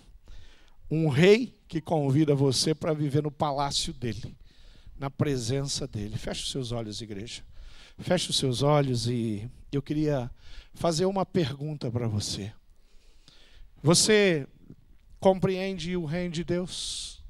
Um 0.91 1.09
rei 1.09 1.55
que 1.67 1.81
convida 1.81 2.35
você 2.35 2.75
para 2.75 2.93
viver 2.93 3.23
no 3.23 3.31
palácio 3.31 3.93
dele, 3.93 4.37
na 4.99 5.09
presença 5.09 5.87
dele. 5.87 6.19
Feche 6.19 6.43
os 6.43 6.51
seus 6.51 6.73
olhos, 6.73 7.01
igreja. 7.01 7.43
Feche 7.99 8.31
os 8.31 8.37
seus 8.37 8.63
olhos 8.63 9.07
e 9.07 9.49
eu 9.73 9.83
queria 9.83 10.31
fazer 10.75 11.05
uma 11.05 11.25
pergunta 11.25 11.91
para 11.91 12.07
você. 12.07 12.53
Você 13.83 14.47
compreende 15.21 15.97
o 15.97 16.05
reino 16.05 16.33
de 16.33 16.45
Deus? 16.45 17.23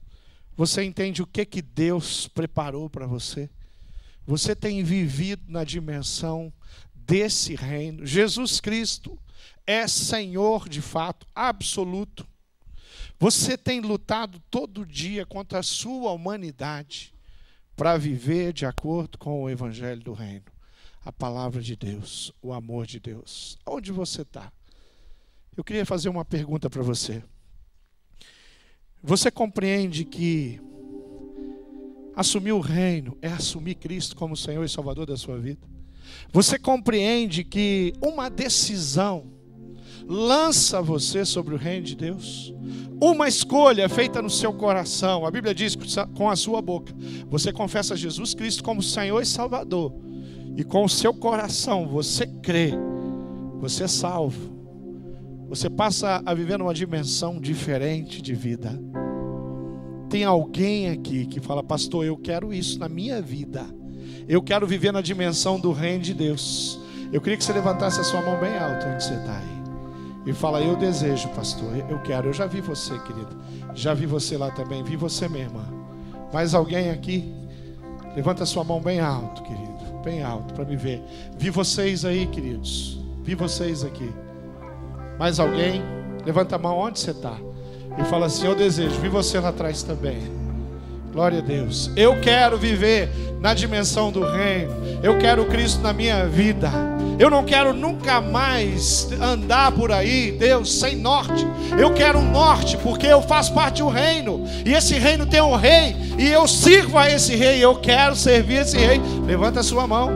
Você 0.57 0.83
entende 0.83 1.23
o 1.23 1.27
que 1.27 1.45
que 1.45 1.63
Deus 1.63 2.27
preparou 2.29 2.91
para 2.91 3.07
você? 3.07 3.49
Você 4.27 4.55
tem 4.55 4.83
vivido 4.83 5.45
na 5.49 5.65
dimensão 5.65 6.53
desse 6.95 7.55
reino. 7.55 8.05
Jesus 8.05 8.61
Cristo 8.61 9.19
é 9.67 9.87
Senhor 9.87 10.69
de 10.69 10.83
fato, 10.83 11.27
absoluto. 11.35 12.27
Você 13.19 13.57
tem 13.57 13.81
lutado 13.81 14.41
todo 14.51 14.85
dia 14.85 15.25
contra 15.25 15.61
a 15.61 15.63
sua 15.63 16.13
humanidade 16.13 17.15
para 17.79 17.97
viver 17.97 18.53
de 18.53 18.67
acordo 18.67 19.17
com 19.17 19.45
o 19.45 19.49
Evangelho 19.49 20.03
do 20.03 20.12
Reino, 20.12 20.47
a 21.05 21.12
palavra 21.12 21.62
de 21.62 21.77
Deus, 21.77 22.33
o 22.43 22.53
amor 22.53 22.85
de 22.88 22.99
Deus. 22.99 23.57
Onde 23.64 23.93
você 23.93 24.23
está? 24.23 24.53
Eu 25.57 25.62
queria 25.62 25.87
fazer 25.87 26.09
uma 26.09 26.25
pergunta 26.25 26.69
para 26.69 26.83
você. 26.83 27.23
Você 29.01 29.31
compreende 29.31 30.05
que 30.05 30.61
assumir 32.17 32.51
o 32.51 32.59
reino 32.59 33.17
é 33.23 33.29
assumir 33.29 33.77
Cristo 33.77 34.17
como 34.17 34.37
Senhor 34.37 34.64
e 34.64 34.69
Salvador 34.69 35.07
da 35.07 35.17
sua 35.17 35.38
vida? 35.38 35.64
Você 36.33 36.59
compreende 36.59 37.45
que 37.45 37.93
uma 38.03 38.29
decisão 38.29 39.38
lança 40.09 40.81
você 40.81 41.25
sobre 41.25 41.55
o 41.55 41.59
reino 41.59 41.85
de 41.85 41.94
Deus? 41.94 42.55
Uma 43.01 43.29
escolha 43.29 43.88
feita 43.88 44.23
no 44.23 44.31
seu 44.31 44.53
coração. 44.53 45.27
A 45.27 45.31
Bíblia 45.31 45.55
diz 45.55 45.77
com 46.16 46.29
a 46.29 46.35
sua 46.35 46.62
boca. 46.62 46.92
Você 47.29 47.53
confessa 47.53 47.94
Jesus 47.94 48.35
Cristo 48.35 48.64
como 48.64 48.83
Senhor 48.83 49.21
e 49.21 49.27
Salvador. 49.27 49.92
E 50.57 50.64
com 50.64 50.85
o 50.85 50.88
seu 50.88 51.14
coração 51.14 51.87
você 51.87 52.27
crê. 52.27 52.73
Você 53.61 53.85
é 53.85 53.88
salvo. 53.88 54.57
Você 55.49 55.71
passa 55.71 56.23
a 56.27 56.35
viver 56.35 56.59
numa 56.59 56.75
dimensão 56.75 57.38
diferente 57.38 58.21
de 58.21 58.35
vida. 58.35 58.79
Tem 60.11 60.25
alguém 60.25 60.88
aqui 60.88 61.27
que 61.27 61.40
fala, 61.40 61.62
pastor, 61.62 62.05
eu 62.05 62.16
quero 62.16 62.53
isso 62.53 62.79
na 62.79 62.88
minha 62.88 63.21
vida. 63.21 63.64
Eu 64.27 64.42
quero 64.42 64.66
viver 64.66 64.92
na 64.92 65.01
dimensão 65.01 65.61
do 65.61 65.71
reino 65.71 66.03
de 66.03 66.14
Deus. 66.14 66.81
Eu 67.12 67.21
queria 67.21 67.37
que 67.37 67.44
você 67.44 67.53
levantasse 67.53 68.01
a 68.01 68.05
sua 68.05 68.21
mão 68.21 68.40
bem 68.40 68.57
alta 68.59 68.88
onde 68.88 69.05
você 69.05 69.14
está 69.14 69.38
aí. 69.38 69.58
E 70.29 70.33
fala, 70.35 70.61
eu 70.61 70.77
desejo, 70.77 71.27
pastor. 71.31 71.75
Eu 71.88 71.99
quero. 72.01 72.29
Eu 72.29 72.33
já 72.35 72.45
vi 72.45 72.61
você, 72.61 72.99
querido. 72.99 73.35
Já 73.75 73.95
vi 73.95 74.05
você 74.05 74.37
lá 74.37 74.51
também. 74.51 74.83
Vi 74.83 74.95
você 74.95 75.27
mesma. 75.27 75.64
Mais 76.31 76.53
alguém 76.53 76.91
aqui? 76.91 77.35
Levanta 78.14 78.45
sua 78.45 78.62
mão 78.62 78.79
bem 78.79 79.01
alto, 79.01 79.43
querido. 79.43 80.03
Bem 80.05 80.23
alto 80.23 80.53
para 80.53 80.67
me 80.67 80.77
ver. 80.77 81.03
Vi 81.38 81.49
vocês 81.49 82.05
aí, 82.05 82.27
queridos. 82.27 83.01
Vi 83.23 83.35
vocês 83.35 83.83
aqui. 83.83 84.12
Mais 85.19 85.41
alguém? 85.41 85.83
Levanta 86.27 86.57
a 86.57 86.59
mão 86.59 86.77
onde 86.77 87.01
você 87.01 87.12
está. 87.12 87.35
E 87.99 88.05
fala 88.05 88.27
assim: 88.27 88.47
Eu 88.47 88.55
desejo. 88.55 89.01
Vi 89.01 89.09
você 89.09 89.41
lá 89.41 89.49
atrás 89.49 89.83
também. 89.83 90.19
Glória 91.11 91.38
a 91.38 91.43
Deus. 91.43 91.91
Eu 91.97 92.21
quero 92.21 92.59
viver 92.59 93.09
na 93.41 93.55
dimensão 93.55 94.12
do 94.12 94.21
reino. 94.21 94.75
Eu 95.03 95.19
quero 95.19 95.47
Cristo 95.47 95.81
na 95.81 95.95
minha 95.95 96.27
vida. 96.27 96.98
Eu 97.19 97.29
não 97.29 97.45
quero 97.45 97.75
nunca 97.75 98.21
mais 98.21 99.09
andar 99.21 99.73
por 99.73 99.91
aí, 99.91 100.31
Deus, 100.31 100.79
sem 100.79 100.95
norte. 100.97 101.45
Eu 101.77 101.93
quero 101.93 102.19
um 102.19 102.31
norte, 102.31 102.77
porque 102.77 103.07
eu 103.07 103.21
faço 103.21 103.53
parte 103.53 103.83
do 103.83 103.89
reino. 103.89 104.45
E 104.65 104.73
esse 104.73 104.95
reino 104.95 105.27
tem 105.27 105.43
um 105.43 105.57
rei. 105.57 105.97
E 106.17 106.29
eu 106.29 106.47
sirvo 106.47 106.97
a 106.97 107.11
esse 107.11 107.35
rei. 107.35 107.59
Eu 107.59 107.75
quero 107.75 108.15
servir 108.15 108.63
esse 108.63 108.77
rei. 108.77 109.01
Levanta 109.27 109.61
a 109.61 109.63
sua 109.65 109.85
mão. 109.87 110.11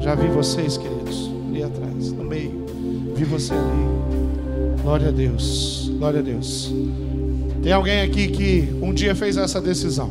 Já 0.00 0.14
vi 0.14 0.28
vocês, 0.28 0.78
queridos, 0.78 1.30
ali 1.48 1.62
atrás, 1.62 2.12
no 2.12 2.24
meio. 2.24 2.64
Vi 3.14 3.24
você 3.24 3.52
ali. 3.52 4.80
Glória 4.82 5.08
a 5.08 5.12
Deus. 5.12 5.90
Glória 5.98 6.20
a 6.20 6.22
Deus. 6.22 6.72
Tem 7.62 7.72
alguém 7.72 8.00
aqui 8.00 8.28
que 8.28 8.74
um 8.80 8.94
dia 8.94 9.14
fez 9.14 9.36
essa 9.36 9.60
decisão. 9.60 10.10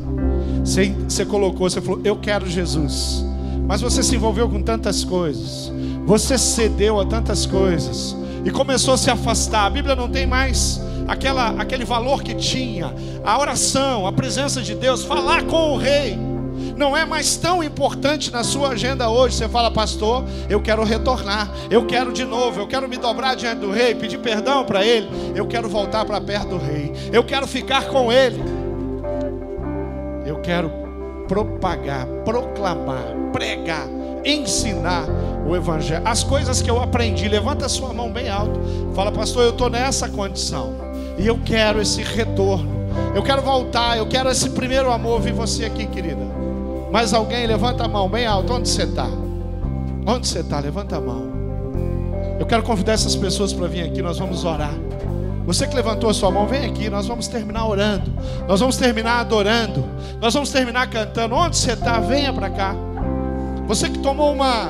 Você, 0.63 0.93
você 1.07 1.25
colocou, 1.25 1.67
você 1.67 1.81
falou, 1.81 1.99
eu 2.03 2.15
quero 2.17 2.47
Jesus. 2.47 3.25
Mas 3.69 3.81
você 3.81 4.01
se 4.01 4.15
envolveu 4.15 4.49
com 4.49 4.63
tantas 4.63 5.03
coisas. 5.03 5.71
Você 6.03 6.39
cedeu 6.39 6.99
a 6.99 7.05
tantas 7.05 7.45
coisas. 7.45 8.17
E 8.43 8.49
começou 8.49 8.95
a 8.95 8.97
se 8.97 9.11
afastar. 9.11 9.67
A 9.67 9.69
Bíblia 9.69 9.95
não 9.95 10.09
tem 10.09 10.25
mais 10.25 10.81
aquela, 11.07 11.49
aquele 11.49 11.85
valor 11.85 12.23
que 12.23 12.33
tinha. 12.33 12.91
A 13.23 13.39
oração, 13.39 14.07
a 14.07 14.11
presença 14.11 14.59
de 14.59 14.73
Deus, 14.73 15.03
falar 15.03 15.43
com 15.43 15.73
o 15.73 15.77
rei 15.77 16.17
não 16.75 16.97
é 16.97 17.05
mais 17.05 17.37
tão 17.37 17.63
importante 17.63 18.31
na 18.31 18.43
sua 18.43 18.69
agenda 18.69 19.07
hoje. 19.07 19.35
Você 19.35 19.47
fala, 19.47 19.69
pastor, 19.69 20.25
eu 20.49 20.59
quero 20.59 20.83
retornar, 20.83 21.53
eu 21.69 21.85
quero 21.85 22.11
de 22.11 22.25
novo, 22.25 22.59
eu 22.59 22.65
quero 22.65 22.89
me 22.89 22.97
dobrar 22.97 23.35
diante 23.35 23.59
do 23.59 23.69
rei, 23.69 23.93
pedir 23.93 24.17
perdão 24.17 24.65
para 24.65 24.83
ele, 24.83 25.07
eu 25.35 25.45
quero 25.45 25.69
voltar 25.69 26.05
para 26.05 26.19
perto 26.19 26.47
do 26.47 26.57
rei, 26.57 26.91
eu 27.13 27.23
quero 27.23 27.45
ficar 27.45 27.85
com 27.89 28.11
ele, 28.11 28.41
eu 30.25 30.39
quero 30.41 30.78
propagar, 31.29 32.07
proclamar, 32.25 33.15
pregar, 33.31 33.87
ensinar 34.25 35.05
o 35.47 35.55
Evangelho, 35.55 36.01
as 36.03 36.23
coisas 36.23 36.61
que 36.61 36.69
eu 36.69 36.81
aprendi. 36.81 37.29
Levanta 37.29 37.67
a 37.67 37.69
sua 37.69 37.93
mão 37.93 38.11
bem 38.11 38.27
alto, 38.29 38.59
fala, 38.93 39.11
pastor, 39.11 39.43
eu 39.43 39.51
estou 39.51 39.69
nessa 39.69 40.09
condição 40.09 40.73
e 41.17 41.25
eu 41.25 41.39
quero 41.45 41.79
esse 41.79 42.01
retorno. 42.01 42.79
Eu 43.15 43.21
quero 43.21 43.41
voltar, 43.43 43.97
eu 43.97 44.07
quero 44.07 44.29
esse 44.29 44.49
primeiro 44.49 44.91
amor. 44.91 45.21
Vi 45.21 45.31
você 45.31 45.65
aqui, 45.65 45.85
querida. 45.85 46.25
Mais 46.91 47.13
alguém? 47.13 47.45
Levanta 47.45 47.85
a 47.85 47.87
mão 47.87 48.09
bem 48.09 48.25
alto. 48.25 48.51
Onde 48.51 48.67
você 48.67 48.83
está? 48.83 49.07
Onde 50.05 50.27
você 50.27 50.39
está? 50.39 50.59
Levanta 50.59 50.97
a 50.97 51.01
mão. 51.01 51.29
Eu 52.39 52.45
quero 52.45 52.63
convidar 52.63 52.93
essas 52.93 53.15
pessoas 53.15 53.53
para 53.53 53.67
vir 53.67 53.83
aqui. 53.83 54.01
Nós 54.01 54.17
vamos 54.17 54.43
orar. 54.43 54.73
Você 55.49 55.65
que 55.65 55.75
levantou 55.75 56.11
a 56.11 56.13
sua 56.13 56.29
mão, 56.29 56.45
vem 56.45 56.63
aqui. 56.63 56.91
Nós 56.91 57.07
vamos 57.07 57.27
terminar 57.27 57.65
orando. 57.65 58.13
Nós 58.47 58.59
vamos 58.59 58.77
terminar 58.77 59.21
adorando. 59.21 59.83
Nós 60.21 60.31
vamos 60.31 60.51
terminar 60.51 60.87
cantando. 60.91 61.33
Onde 61.33 61.57
você 61.57 61.71
está? 61.71 61.99
Venha 61.99 62.31
para 62.31 62.51
cá. 62.51 62.75
Você 63.65 63.89
que 63.89 63.97
tomou 63.97 64.31
uma, 64.31 64.69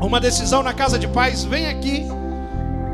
uma 0.00 0.20
decisão 0.20 0.62
na 0.62 0.72
casa 0.72 0.96
de 0.96 1.08
paz, 1.08 1.42
vem 1.42 1.66
aqui. 1.66 2.06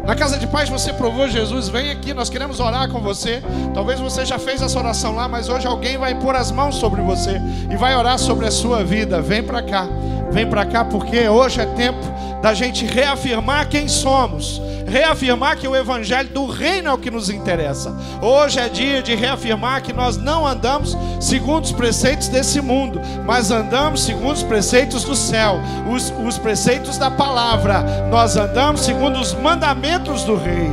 Na 0.07 0.17
casa 0.17 0.39
de 0.39 0.47
paz 0.47 0.71
você 0.71 0.91
provou 0.91 1.29
Jesus, 1.29 1.69
vem 1.69 1.91
aqui, 1.91 2.15
nós 2.15 2.31
queremos 2.31 2.61
orar 2.61 2.89
com 2.89 3.01
você. 3.01 3.43
Talvez 3.75 4.01
você 4.01 4.25
já 4.25 4.39
fez 4.39 4.63
essa 4.63 4.79
oração 4.79 5.15
lá, 5.15 5.29
mas 5.29 5.51
hoje 5.51 5.67
alguém 5.67 5.99
vai 5.99 6.15
pôr 6.15 6.35
as 6.35 6.51
mãos 6.51 6.77
sobre 6.77 7.03
você 7.03 7.39
e 7.71 7.77
vai 7.77 7.95
orar 7.95 8.19
sobre 8.19 8.47
a 8.47 8.51
sua 8.51 8.83
vida. 8.83 9.21
Vem 9.21 9.43
para 9.43 9.63
cá, 9.63 9.87
vem 10.31 10.49
para 10.49 10.65
cá, 10.65 10.85
porque 10.85 11.29
hoje 11.29 11.61
é 11.61 11.67
tempo 11.67 12.01
da 12.47 12.55
gente 12.55 12.87
reafirmar 12.87 13.69
quem 13.69 13.89
somos, 13.89 14.63
reafirmar 14.87 15.59
que 15.59 15.67
o 15.67 15.75
evangelho 15.75 16.29
do 16.29 16.47
reino 16.47 16.89
é 16.89 16.93
o 16.93 16.97
que 16.97 17.11
nos 17.11 17.29
interessa. 17.29 17.93
Hoje 18.23 18.61
é 18.61 18.69
dia 18.69 19.03
de 19.03 19.17
reafirmar 19.17 19.83
que 19.83 19.93
nós 19.93 20.17
não 20.17 20.47
andamos 20.47 20.97
segundo 21.21 21.65
os 21.65 21.73
preceitos 21.73 22.29
desse 22.29 22.61
mundo, 22.61 23.01
mas 23.25 23.51
andamos 23.51 24.05
segundo 24.05 24.35
os 24.35 24.45
preceitos 24.45 25.03
do 25.03 25.17
céu, 25.17 25.59
os, 25.93 26.15
os 26.25 26.39
preceitos 26.39 26.97
da 26.97 27.11
palavra. 27.11 27.83
Nós 28.13 28.37
andamos 28.37 28.83
segundo 28.83 29.19
os 29.19 29.35
mandamentos 29.35 30.23
do 30.23 30.37
rei. 30.37 30.71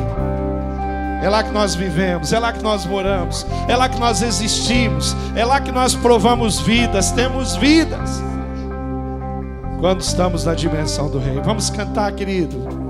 É 1.23 1.27
lá 1.27 1.41
que 1.41 1.51
nós 1.51 1.73
vivemos, 1.73 2.31
é 2.31 2.37
lá 2.37 2.53
que 2.53 2.61
nós 2.61 2.85
moramos, 2.85 3.47
é 3.67 3.75
lá 3.75 3.89
que 3.89 3.99
nós 3.99 4.21
existimos, 4.21 5.15
é 5.35 5.43
lá 5.43 5.59
que 5.59 5.71
nós 5.71 5.95
provamos 5.95 6.59
vidas, 6.59 7.11
temos 7.11 7.55
vidas. 7.55 8.21
Quando 9.83 9.99
estamos 9.99 10.45
na 10.45 10.55
dimensão 10.55 11.11
do 11.11 11.19
Rei. 11.19 11.41
Vamos 11.41 11.69
cantar, 11.69 12.09
querido. 12.13 12.82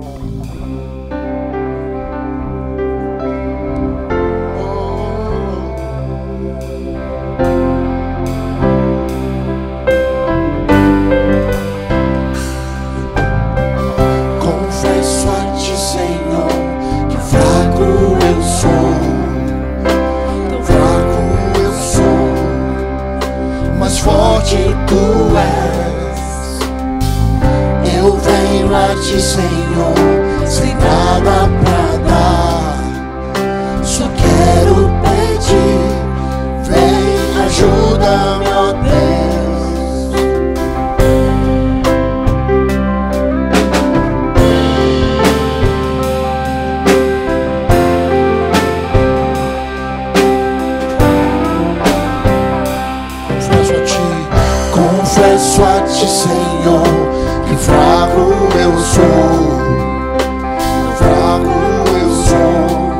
fraco 60.96 61.54
eu 62.00 62.10
sou, 62.10 62.92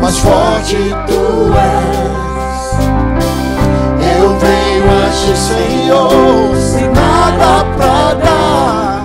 mas 0.00 0.18
forte 0.18 0.76
tu 1.06 1.22
és. 1.54 2.64
Eu 4.18 4.28
venho 4.38 4.84
a 4.90 5.10
ti, 5.10 5.34
Senhor, 5.36 6.56
sem 6.56 6.88
nada 6.90 7.64
pra 7.76 8.14
dar, 8.14 9.04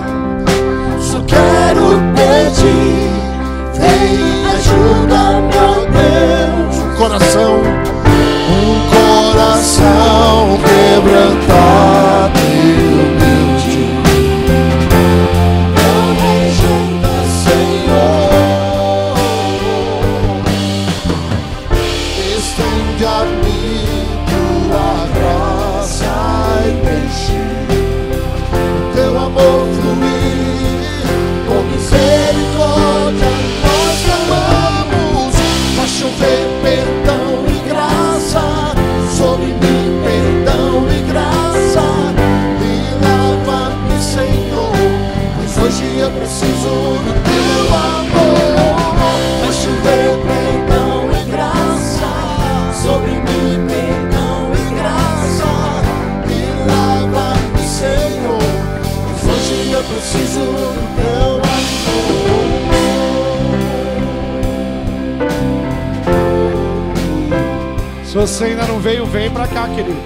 só 1.00 1.20
quero 1.22 2.00
pedir. 2.14 2.79
Você 68.14 68.44
ainda 68.44 68.66
não 68.66 68.80
veio, 68.80 69.06
vem 69.06 69.30
para 69.30 69.46
cá, 69.46 69.68
querido. 69.68 70.00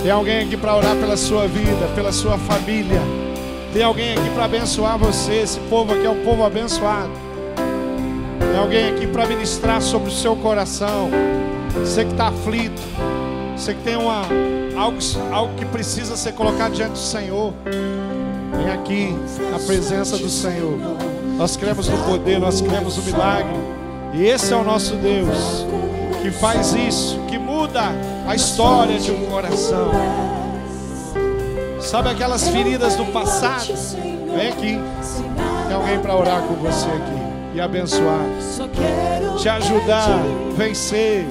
Tem 0.00 0.10
alguém 0.12 0.44
aqui 0.44 0.56
para 0.56 0.76
orar 0.76 0.94
pela 0.96 1.16
sua 1.16 1.48
vida, 1.48 1.88
pela 1.94 2.12
sua 2.12 2.38
família. 2.38 3.00
Tem 3.72 3.82
alguém 3.82 4.12
aqui 4.12 4.30
para 4.30 4.44
abençoar 4.44 4.96
você. 4.96 5.36
Esse 5.36 5.58
povo 5.60 5.92
aqui 5.92 6.06
é 6.06 6.10
um 6.10 6.22
povo 6.22 6.44
abençoado. 6.44 7.10
Tem 8.38 8.56
alguém 8.56 8.90
aqui 8.90 9.06
para 9.06 9.26
ministrar 9.26 9.82
sobre 9.82 10.08
o 10.08 10.12
seu 10.12 10.36
coração. 10.36 11.10
Você 11.80 12.04
que 12.04 12.12
está 12.12 12.28
aflito. 12.28 12.80
Você 13.56 13.74
que 13.74 13.82
tem 13.82 13.96
uma, 13.96 14.22
algo, 14.76 14.98
algo 15.32 15.54
que 15.54 15.64
precisa 15.64 16.16
ser 16.16 16.32
colocado 16.32 16.74
diante 16.74 16.92
do 16.92 16.98
Senhor. 16.98 17.52
Vem 18.56 18.70
aqui 18.70 19.16
na 19.50 19.58
presença 19.58 20.16
do 20.16 20.28
Senhor. 20.28 20.78
Nós 21.36 21.56
cremos 21.56 21.88
no 21.88 21.98
poder, 22.04 22.38
nós 22.38 22.60
cremos 22.60 22.96
no 22.98 23.02
milagre. 23.02 23.56
E 24.12 24.26
esse 24.26 24.52
é 24.52 24.56
o 24.56 24.62
nosso 24.62 24.94
Deus 24.96 25.66
que 26.24 26.30
faz 26.30 26.72
isso, 26.72 27.20
que 27.28 27.36
muda 27.36 27.82
a 28.26 28.34
história 28.34 28.98
de 28.98 29.12
um 29.12 29.26
coração. 29.26 29.90
Sabe 31.78 32.08
aquelas 32.08 32.48
feridas 32.48 32.96
do 32.96 33.04
passado? 33.04 33.74
Vem 34.34 34.48
aqui. 34.48 34.80
Tem 35.68 35.76
alguém 35.76 35.98
para 35.98 36.16
orar 36.16 36.40
com 36.44 36.54
você 36.54 36.86
aqui 36.86 37.56
e 37.56 37.60
abençoar, 37.60 38.24
te 39.36 39.50
ajudar 39.50 40.08
a 40.08 40.56
vencer. 40.56 41.26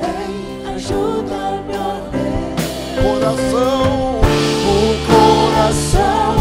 Coração, 3.01 4.21
o 4.69 4.95
coração. 5.07 6.32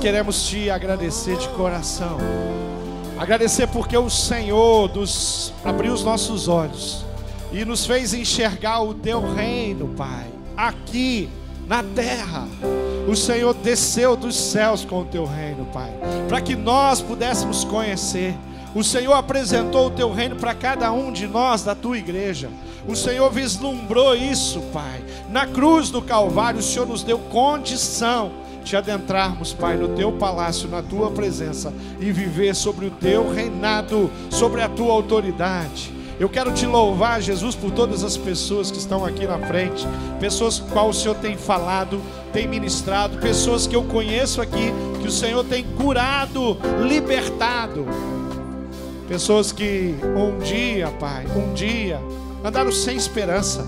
Queremos 0.00 0.48
te 0.48 0.70
agradecer 0.70 1.36
de 1.36 1.46
coração. 1.50 2.16
Agradecer 3.18 3.66
porque 3.66 3.96
o 3.98 4.08
Senhor 4.08 4.90
nos 4.96 5.52
abriu 5.62 5.92
os 5.92 6.02
nossos 6.02 6.48
olhos 6.48 7.04
e 7.52 7.66
nos 7.66 7.84
fez 7.84 8.14
enxergar 8.14 8.80
o 8.80 8.94
teu 8.94 9.20
reino, 9.34 9.88
Pai, 9.88 10.26
aqui 10.56 11.28
na 11.66 11.82
terra. 11.82 12.48
O 13.06 13.14
Senhor 13.14 13.52
desceu 13.52 14.16
dos 14.16 14.34
céus 14.36 14.86
com 14.86 15.02
o 15.02 15.04
teu 15.04 15.26
reino, 15.26 15.66
Pai, 15.66 15.92
para 16.30 16.40
que 16.40 16.56
nós 16.56 17.02
pudéssemos 17.02 17.62
conhecer. 17.62 18.34
O 18.74 18.82
Senhor 18.82 19.12
apresentou 19.12 19.88
o 19.88 19.90
teu 19.90 20.10
reino 20.10 20.36
para 20.36 20.54
cada 20.54 20.90
um 20.92 21.12
de 21.12 21.26
nós 21.26 21.62
da 21.62 21.74
tua 21.74 21.98
igreja. 21.98 22.48
O 22.88 22.96
Senhor 22.96 23.30
vislumbrou 23.30 24.16
isso, 24.16 24.60
Pai. 24.72 25.04
Na 25.28 25.46
cruz 25.46 25.90
do 25.90 26.00
Calvário, 26.00 26.60
o 26.60 26.62
Senhor 26.62 26.86
nos 26.86 27.02
deu 27.02 27.18
condição 27.18 28.39
te 28.64 28.76
adentrarmos, 28.76 29.52
Pai, 29.52 29.76
no 29.76 29.88
teu 29.88 30.12
palácio, 30.12 30.68
na 30.68 30.82
tua 30.82 31.10
presença 31.10 31.72
e 31.98 32.12
viver 32.12 32.54
sobre 32.54 32.86
o 32.86 32.90
teu 32.90 33.32
reinado, 33.32 34.10
sobre 34.30 34.62
a 34.62 34.68
tua 34.68 34.92
autoridade. 34.92 35.92
Eu 36.20 36.28
quero 36.28 36.52
te 36.52 36.66
louvar, 36.66 37.22
Jesus, 37.22 37.54
por 37.54 37.70
todas 37.70 38.04
as 38.04 38.14
pessoas 38.14 38.70
que 38.70 38.76
estão 38.76 39.06
aqui 39.06 39.26
na 39.26 39.38
frente, 39.38 39.86
pessoas 40.20 40.58
com 40.58 40.68
qual 40.68 40.90
o 40.90 40.94
Senhor 40.94 41.14
tem 41.14 41.34
falado, 41.34 41.98
tem 42.30 42.46
ministrado, 42.46 43.16
pessoas 43.18 43.66
que 43.66 43.74
eu 43.74 43.82
conheço 43.84 44.42
aqui, 44.42 44.70
que 45.00 45.08
o 45.08 45.10
Senhor 45.10 45.42
tem 45.44 45.64
curado, 45.64 46.58
libertado. 46.86 47.86
Pessoas 49.08 49.50
que 49.50 49.94
um 50.14 50.38
dia, 50.38 50.88
Pai, 51.00 51.24
um 51.34 51.54
dia 51.54 51.98
andaram 52.44 52.70
sem 52.70 52.96
esperança, 52.96 53.66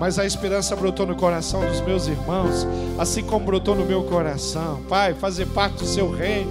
mas 0.00 0.18
a 0.18 0.24
esperança 0.24 0.74
brotou 0.74 1.04
no 1.04 1.14
coração 1.14 1.60
dos 1.60 1.82
meus 1.82 2.08
irmãos, 2.08 2.66
assim 2.98 3.22
como 3.22 3.44
brotou 3.44 3.74
no 3.74 3.84
meu 3.84 4.02
coração. 4.04 4.80
Pai, 4.88 5.12
fazer 5.12 5.44
parte 5.48 5.76
do 5.76 5.84
seu 5.84 6.10
reino 6.10 6.50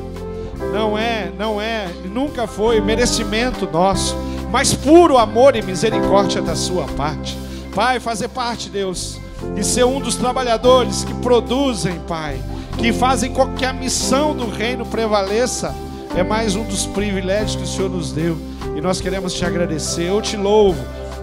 não 0.72 0.96
é, 0.96 1.32
não 1.36 1.60
é, 1.60 1.88
nunca 2.06 2.46
foi 2.46 2.80
merecimento 2.80 3.68
nosso, 3.72 4.16
mas 4.52 4.76
puro 4.76 5.18
amor 5.18 5.56
e 5.56 5.64
misericórdia 5.64 6.44
da 6.44 6.56
sua 6.56 6.86
parte. 6.90 7.36
Pai, 7.74 8.00
fazer 8.00 8.28
parte, 8.28 8.70
Deus, 8.70 9.20
e 9.58 9.64
ser 9.64 9.84
um 9.84 10.00
dos 10.00 10.16
trabalhadores 10.16 11.04
que 11.04 11.14
produzem, 11.16 12.00
Pai, 12.08 12.40
que 12.78 12.94
fazem 12.94 13.34
com 13.34 13.56
que 13.56 13.66
a 13.66 13.74
missão 13.74 14.36
do 14.36 14.48
reino 14.48 14.86
prevaleça, 14.86 15.74
é 16.16 16.22
mais 16.22 16.56
um 16.56 16.66
dos 16.66 16.86
privilégios 16.86 17.56
que 17.56 17.64
o 17.64 17.68
Senhor 17.68 17.90
nos 17.90 18.12
deu. 18.12 18.38
E 18.76 18.82
nós 18.82 19.02
queremos 19.02 19.34
te 19.34 19.44
agradecer. 19.44 20.10
Eu 20.10 20.22
te 20.22 20.38
louvo. 20.38 20.80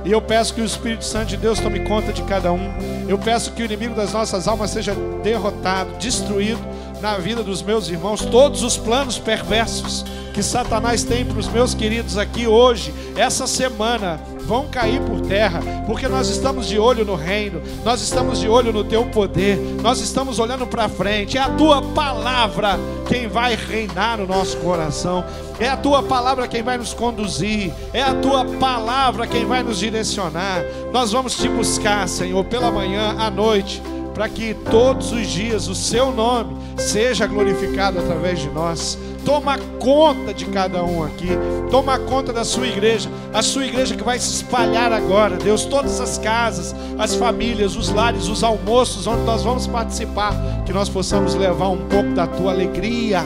E 0.07 0.13
eu 0.13 0.23
peço 0.23 0.55
que 0.55 0.61
o 0.61 0.65
Espírito 0.65 1.05
Santo 1.05 1.27
de 1.27 1.37
Deus 1.37 1.59
tome 1.59 1.81
conta 1.81 2.13
de 2.13 2.23
cada 2.23 2.53
um. 2.53 2.73
Eu 3.09 3.19
peço 3.19 3.51
que 3.51 3.63
o 3.63 3.65
inimigo 3.65 3.93
das 3.93 4.13
nossas 4.13 4.47
almas 4.47 4.71
seja 4.71 4.95
derrotado, 5.21 5.97
destruído 5.99 6.61
na 7.01 7.19
vida 7.19 7.43
dos 7.43 7.61
meus 7.61 7.89
irmãos. 7.89 8.25
Todos 8.25 8.63
os 8.63 8.79
planos 8.79 9.19
perversos 9.19 10.05
que 10.37 10.43
Satanás 10.43 11.03
tem 11.03 11.25
para 11.25 11.39
os 11.39 11.49
meus 11.49 11.73
queridos 11.73 12.19
aqui 12.19 12.47
hoje, 12.47 12.93
essa 13.17 13.47
semana, 13.47 14.21
vão 14.41 14.69
cair 14.69 15.01
por 15.01 15.23
terra, 15.23 15.63
porque 15.87 16.07
nós 16.07 16.29
estamos 16.29 16.69
de 16.69 16.79
olho 16.79 17.07
no 17.07 17.15
reino, 17.15 17.63
nós 17.83 18.03
estamos 18.03 18.39
de 18.39 18.47
olho 18.47 18.71
no 18.71 18.85
teu 18.85 19.07
poder, 19.07 19.57
nós 19.83 19.99
estamos 19.99 20.39
olhando 20.39 20.67
para 20.67 20.91
frente. 20.91 21.39
É 21.39 21.41
a 21.41 21.49
tua 21.49 21.81
palavra 21.81 22.79
quem 23.09 23.27
vai 23.27 23.57
reinar 23.57 24.19
no 24.19 24.27
nosso 24.27 24.59
coração, 24.59 25.25
é 25.59 25.71
a 25.71 25.77
tua 25.77 26.03
palavra 26.03 26.47
quem 26.47 26.63
vai 26.63 26.77
nos 26.77 26.93
conduzir, 26.93 27.73
é 27.95 28.03
a 28.03 28.13
tua 28.13 28.45
palavra 28.45 29.27
quem 29.27 29.47
vai 29.47 29.63
nos 29.63 29.79
direcionar. 29.79 30.63
Nós 30.93 31.13
vamos 31.13 31.35
te 31.35 31.49
buscar, 31.49 32.07
Senhor, 32.07 32.45
pela 32.45 32.71
manhã, 32.71 33.17
à 33.19 33.31
noite 33.31 33.81
para 34.17 34.31
que 34.31 34.55
todos 34.55 35.13
os 35.13 35.27
dias 35.27 35.69
o 35.69 35.75
seu 35.75 36.11
nome 36.11 36.57
seja 36.79 37.27
glorificado 37.27 37.99
através 37.99 38.39
de 38.39 38.49
nós. 38.49 38.99
Toma 39.27 39.59
conta 39.79 40.33
de 40.33 40.47
cada 40.47 40.83
um 40.83 41.05
aqui, 41.05 41.29
toma 41.71 41.99
conta 41.99 42.33
da 42.33 42.43
sua 42.43 42.67
igreja, 42.67 43.11
a 43.35 43.43
sua 43.43 43.67
igreja 43.67 43.95
que 43.95 44.03
vai 44.03 44.19
se 44.19 44.37
espalhar 44.37 44.91
agora, 44.91 45.37
Deus, 45.37 45.67
todas 45.67 46.01
as 46.01 46.17
casas, 46.17 46.75
as 46.99 47.15
famílias, 47.15 47.77
os 47.77 47.91
lares, 47.91 48.27
os 48.29 48.43
almoços, 48.43 49.07
onde 49.07 49.23
nós 49.25 49.43
vamos 49.43 49.67
participar, 49.67 50.33
que 50.65 50.73
nós 50.73 50.89
possamos 50.89 51.35
levar 51.35 51.69
um 51.69 51.87
pouco 51.89 52.15
da 52.15 52.27
tua 52.27 52.53
alegria, 52.53 53.23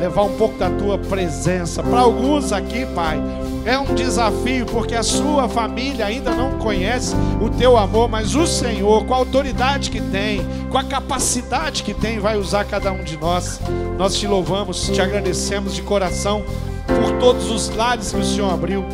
levar 0.00 0.22
um 0.22 0.36
pouco 0.36 0.58
da 0.58 0.70
tua 0.70 0.98
presença. 0.98 1.82
Para 1.84 2.00
alguns 2.00 2.50
aqui, 2.50 2.84
Pai, 2.94 3.20
é 3.64 3.78
um 3.78 3.94
desafio, 3.94 4.66
porque 4.66 4.94
a 4.94 5.02
sua 5.02 5.48
família 5.48 6.06
ainda 6.06 6.32
não 6.32 6.58
conhece 6.58 7.14
o 7.40 7.48
teu 7.48 7.76
amor, 7.76 8.08
mas 8.08 8.34
o 8.34 8.46
Senhor, 8.46 9.04
com 9.04 9.14
a 9.14 9.18
autoridade 9.18 9.90
que 9.90 10.00
tem, 10.00 10.44
com 10.68 10.78
a 10.78 10.84
capacidade 10.84 11.82
que 11.82 11.94
tem, 11.94 12.18
vai 12.18 12.36
usar 12.36 12.64
cada 12.64 12.90
um 12.92 13.04
de 13.04 13.16
nós. 13.16 13.60
Nós 13.96 14.16
te 14.16 14.26
louvamos, 14.26 14.88
te 14.88 15.00
agradecemos 15.00 15.74
de 15.74 15.82
coração 15.82 16.44
por 16.86 17.18
todos 17.18 17.50
os 17.50 17.68
lares 17.74 18.10
que 18.10 18.18
o 18.18 18.24
Senhor 18.24 18.52
abriu, 18.52 18.84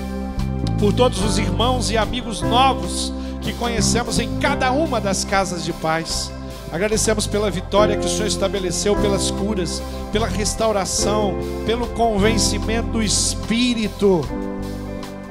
por 0.78 0.92
todos 0.92 1.22
os 1.24 1.38
irmãos 1.38 1.90
e 1.90 1.96
amigos 1.96 2.42
novos 2.42 3.12
que 3.40 3.52
conhecemos 3.54 4.18
em 4.18 4.38
cada 4.38 4.70
uma 4.70 5.00
das 5.00 5.24
casas 5.24 5.64
de 5.64 5.72
paz. 5.72 6.30
Agradecemos 6.70 7.26
pela 7.26 7.50
vitória 7.50 7.96
que 7.96 8.04
o 8.04 8.08
Senhor 8.08 8.26
estabeleceu, 8.26 8.94
pelas 8.96 9.30
curas, 9.30 9.82
pela 10.12 10.26
restauração, 10.26 11.34
pelo 11.64 11.86
convencimento 11.88 12.88
do 12.88 13.02
Espírito. 13.02 14.20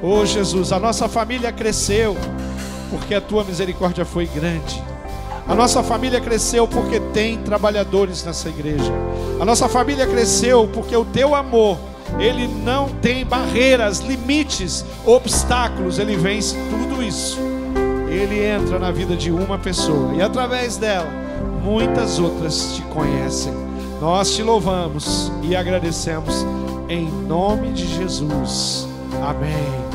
Oh 0.02 0.24
Jesus, 0.24 0.72
a 0.72 0.78
nossa 0.78 1.08
família 1.08 1.50
cresceu 1.50 2.16
porque 2.90 3.14
a 3.14 3.20
tua 3.20 3.44
misericórdia 3.44 4.04
foi 4.04 4.26
grande. 4.26 4.82
A 5.46 5.54
nossa 5.54 5.82
família 5.82 6.20
cresceu 6.20 6.68
porque 6.68 7.00
tem 7.00 7.38
trabalhadores 7.38 8.22
nessa 8.24 8.48
igreja. 8.48 8.92
A 9.40 9.44
nossa 9.44 9.68
família 9.68 10.06
cresceu 10.06 10.68
porque 10.68 10.94
o 10.94 11.04
teu 11.04 11.34
amor, 11.34 11.78
ele 12.18 12.46
não 12.46 12.88
tem 12.88 13.24
barreiras, 13.24 14.00
limites, 14.00 14.84
obstáculos, 15.06 15.98
ele 15.98 16.16
vence 16.16 16.54
tudo 16.70 17.02
isso. 17.02 17.38
Ele 18.08 18.44
entra 18.44 18.78
na 18.78 18.90
vida 18.90 19.16
de 19.16 19.30
uma 19.30 19.58
pessoa 19.58 20.14
e 20.14 20.22
através 20.22 20.76
dela, 20.76 21.08
muitas 21.62 22.18
outras 22.18 22.74
te 22.74 22.82
conhecem. 22.82 23.52
Nós 24.00 24.34
te 24.34 24.42
louvamos 24.42 25.32
e 25.42 25.56
agradecemos 25.56 26.46
em 26.88 27.10
nome 27.26 27.72
de 27.72 27.86
Jesus. 27.96 28.86
Amém. 29.22 29.87